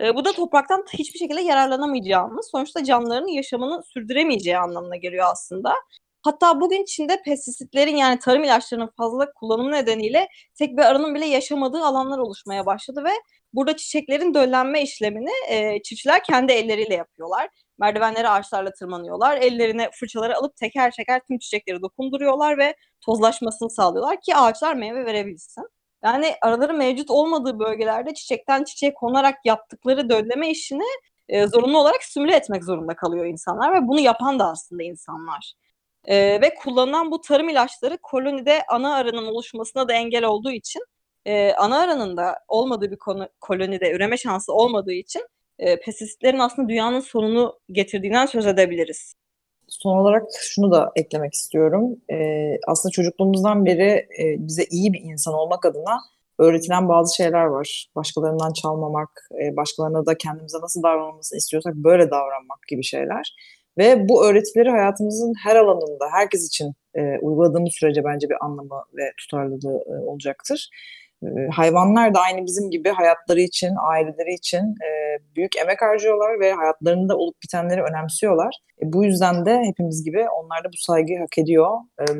Ee, 0.01 0.15
bu 0.15 0.25
da 0.25 0.31
topraktan 0.31 0.85
hiçbir 0.93 1.19
şekilde 1.19 1.41
yararlanamayacağımız, 1.41 2.49
sonuçta 2.51 2.83
canlıların 2.83 3.27
yaşamını 3.27 3.83
sürdüremeyeceği 3.83 4.57
anlamına 4.57 4.95
geliyor 4.95 5.25
aslında. 5.31 5.73
Hatta 6.21 6.61
bugün 6.61 6.85
Çin'de 6.85 7.21
pestisitlerin 7.25 7.95
yani 7.95 8.19
tarım 8.19 8.43
ilaçlarının 8.43 8.89
fazla 8.97 9.33
kullanımı 9.33 9.71
nedeniyle 9.71 10.27
tek 10.55 10.77
bir 10.77 10.83
arının 10.83 11.15
bile 11.15 11.25
yaşamadığı 11.25 11.83
alanlar 11.83 12.17
oluşmaya 12.17 12.65
başladı 12.65 13.03
ve 13.03 13.11
burada 13.57 13.75
çiçeklerin 13.75 14.33
döllenme 14.33 14.81
işlemini 14.81 15.31
e, 15.49 15.81
çiftçiler 15.83 16.23
kendi 16.23 16.51
elleriyle 16.51 16.95
yapıyorlar. 16.95 17.49
Merdivenleri 17.79 18.29
ağaçlarla 18.29 18.71
tırmanıyorlar. 18.73 19.37
Ellerine 19.37 19.89
fırçaları 19.99 20.37
alıp 20.37 20.55
teker 20.55 20.91
teker 20.91 21.21
tüm 21.27 21.39
çiçekleri 21.39 21.81
dokunduruyorlar 21.81 22.57
ve 22.57 22.75
tozlaşmasını 23.05 23.69
sağlıyorlar 23.69 24.21
ki 24.21 24.35
ağaçlar 24.35 24.75
meyve 24.75 25.05
verebilsin. 25.05 25.63
Yani 26.03 26.35
araların 26.41 26.77
mevcut 26.77 27.09
olmadığı 27.09 27.59
bölgelerde 27.59 28.13
çiçekten 28.13 28.63
çiçeğe 28.63 28.93
konarak 28.93 29.35
yaptıkları 29.45 30.09
dölleme 30.09 30.49
işini 30.49 30.87
e, 31.29 31.47
zorunlu 31.47 31.79
olarak 31.79 32.03
simüle 32.03 32.35
etmek 32.35 32.63
zorunda 32.63 32.95
kalıyor 32.95 33.25
insanlar 33.25 33.73
ve 33.73 33.87
bunu 33.87 33.99
yapan 33.99 34.39
da 34.39 34.49
aslında 34.49 34.83
insanlar. 34.83 35.53
E, 36.05 36.41
ve 36.41 36.55
kullanılan 36.55 37.11
bu 37.11 37.21
tarım 37.21 37.49
ilaçları 37.49 37.97
kolonide 38.01 38.63
ana 38.69 38.95
arının 38.95 39.25
oluşmasına 39.25 39.87
da 39.87 39.93
engel 39.93 40.23
olduğu 40.23 40.51
için 40.51 40.81
e, 41.27 41.53
ana 41.53 41.79
arının 41.79 42.17
da 42.17 42.35
olmadığı 42.47 42.91
bir 42.91 42.97
konu, 42.97 43.29
kolonide 43.41 43.91
üreme 43.91 44.17
şansı 44.17 44.53
olmadığı 44.53 44.93
için 44.93 45.21
e, 45.59 45.79
pestisitlerin 45.79 46.39
aslında 46.39 46.69
dünyanın 46.69 46.99
sonunu 46.99 47.59
getirdiğinden 47.71 48.25
söz 48.25 48.47
edebiliriz. 48.47 49.13
Son 49.67 49.97
olarak 49.97 50.23
şunu 50.39 50.71
da 50.71 50.91
eklemek 50.95 51.33
istiyorum. 51.33 51.95
Ee, 52.11 52.57
aslında 52.67 52.91
çocukluğumuzdan 52.91 53.65
beri 53.65 54.07
e, 54.19 54.35
bize 54.37 54.63
iyi 54.71 54.93
bir 54.93 55.01
insan 55.01 55.33
olmak 55.33 55.65
adına 55.65 55.97
öğretilen 56.39 56.89
bazı 56.89 57.15
şeyler 57.15 57.43
var. 57.45 57.87
Başkalarından 57.95 58.53
çalmamak, 58.53 59.09
e, 59.43 59.55
başkalarına 59.55 60.05
da 60.05 60.17
kendimize 60.17 60.57
nasıl 60.61 60.83
davranmamızı 60.83 61.37
istiyorsak 61.37 61.75
böyle 61.75 62.11
davranmak 62.11 62.59
gibi 62.69 62.83
şeyler. 62.83 63.35
Ve 63.77 64.09
bu 64.09 64.25
öğretileri 64.25 64.69
hayatımızın 64.69 65.33
her 65.43 65.55
alanında, 65.55 66.05
herkes 66.11 66.47
için 66.47 66.73
e, 66.95 67.01
uyguladığımız 67.21 67.73
sürece 67.73 68.03
bence 68.03 68.29
bir 68.29 68.45
anlamı 68.45 68.83
ve 68.97 69.11
tutarlılığı 69.17 69.83
e, 69.87 70.05
olacaktır. 70.05 70.69
Hayvanlar 71.51 72.13
da 72.13 72.19
aynı 72.19 72.45
bizim 72.45 72.69
gibi 72.69 72.89
hayatları 72.89 73.41
için, 73.41 73.71
aileleri 73.91 74.33
için 74.33 74.75
büyük 75.35 75.57
emek 75.57 75.81
harcıyorlar 75.81 76.39
ve 76.39 76.53
hayatlarında 76.53 77.17
olup 77.17 77.35
bitenleri 77.43 77.81
önemsiyorlar. 77.81 78.55
E, 78.81 78.93
bu 78.93 79.05
yüzden 79.05 79.45
de 79.45 79.61
hepimiz 79.63 80.03
gibi 80.05 80.25
onlar 80.29 80.63
da 80.63 80.67
bu 80.67 80.77
saygıyı 80.77 81.19
hak 81.19 81.37
ediyor. 81.37 81.71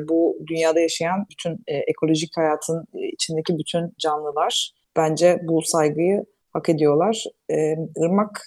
Bu 0.08 0.38
dünyada 0.46 0.80
yaşayan 0.80 1.26
bütün 1.30 1.52
e, 1.66 1.76
ekolojik 1.76 2.36
hayatın 2.36 2.84
e, 2.94 3.08
içindeki 3.12 3.58
bütün 3.58 3.94
canlılar 3.98 4.72
bence 4.96 5.40
bu 5.42 5.62
saygıyı 5.62 6.24
hak 6.52 6.68
ediyorlar. 6.68 7.24
Irmak, 7.96 8.42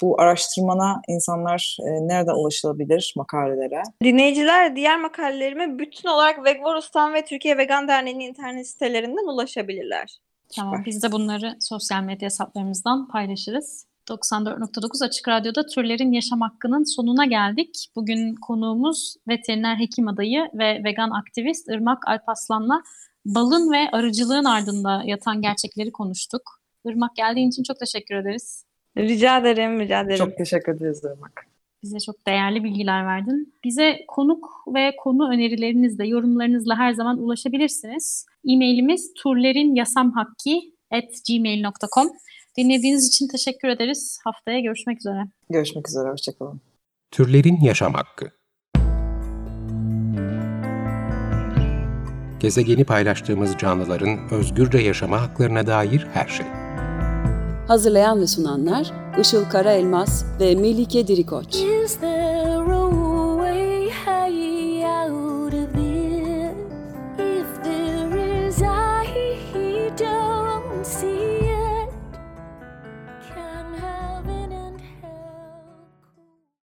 bu 0.00 0.20
araştırmana 0.20 1.02
insanlar 1.08 1.76
e, 1.80 2.08
nereden 2.08 2.34
ulaşılabilir 2.34 3.12
makalelere? 3.16 3.82
Dinleyiciler 4.04 4.76
diğer 4.76 5.00
makalelerime 5.00 5.78
bütün 5.78 6.08
olarak 6.08 6.44
Vegvorus'tan 6.44 7.14
ve 7.14 7.24
Türkiye 7.24 7.58
Vegan 7.58 7.88
Derneği'nin 7.88 8.28
internet 8.28 8.68
sitelerinden 8.68 9.32
ulaşabilirler. 9.32 10.18
Tamam, 10.56 10.74
Süper. 10.74 10.86
biz 10.86 11.02
de 11.02 11.12
bunları 11.12 11.56
sosyal 11.60 12.02
medya 12.02 12.26
hesaplarımızdan 12.26 13.08
paylaşırız. 13.08 13.88
94.9 14.08 15.04
Açık 15.04 15.28
Radyo'da 15.28 15.66
Türlerin 15.66 16.12
Yaşam 16.12 16.40
Hakkı'nın 16.40 16.94
sonuna 16.96 17.24
geldik. 17.24 17.88
Bugün 17.96 18.34
konuğumuz 18.34 19.16
veteriner 19.28 19.76
hekim 19.76 20.08
adayı 20.08 20.50
ve 20.54 20.84
vegan 20.84 21.10
aktivist 21.10 21.68
Irmak 21.68 22.08
Alpaslan'la 22.08 22.82
balın 23.26 23.72
ve 23.72 23.90
arıcılığın 23.92 24.44
ardında 24.44 25.02
yatan 25.04 25.42
gerçekleri 25.42 25.92
konuştuk. 25.92 26.42
Irmak 26.84 27.16
geldiğin 27.16 27.48
için 27.48 27.62
çok 27.62 27.78
teşekkür 27.78 28.14
ederiz. 28.14 28.67
Rica 28.96 29.38
ederim, 29.38 29.80
rica 29.80 30.00
ederim. 30.00 30.18
Çok 30.18 30.36
teşekkür 30.36 30.76
ederiz 30.76 31.04
Irmak. 31.04 31.46
Bize 31.82 32.00
çok 32.00 32.26
değerli 32.26 32.64
bilgiler 32.64 33.06
verdin. 33.06 33.54
Bize 33.64 33.98
konuk 34.08 34.48
ve 34.74 34.96
konu 34.96 35.32
önerilerinizle, 35.32 36.06
yorumlarınızla 36.06 36.78
her 36.78 36.92
zaman 36.92 37.18
ulaşabilirsiniz. 37.18 38.26
E-mailimiz 38.48 39.12
turlerinyasamhakki.gmail.com 39.14 42.08
Dinlediğiniz 42.56 43.08
için 43.08 43.28
teşekkür 43.28 43.68
ederiz. 43.68 44.18
Haftaya 44.24 44.60
görüşmek 44.60 44.98
üzere. 44.98 45.24
Görüşmek 45.50 45.88
üzere, 45.88 46.08
hoşçakalın. 46.08 46.60
Türlerin 47.10 47.60
Yaşam 47.60 47.94
Hakkı 47.94 48.30
Gezegeni 52.40 52.84
paylaştığımız 52.84 53.56
canlıların 53.56 54.18
özgürce 54.30 54.78
yaşama 54.78 55.20
haklarına 55.20 55.66
dair 55.66 56.06
her 56.12 56.28
şey. 56.28 56.46
Hazırlayan 57.68 58.20
ve 58.20 58.26
sunanlar 58.26 58.90
Işıl 59.20 59.44
Karaelmaz 59.44 60.24
ve 60.40 60.54
Melike 60.54 61.06
Dirikoç. 61.06 61.56
Is 61.56 61.96
there 62.00 62.97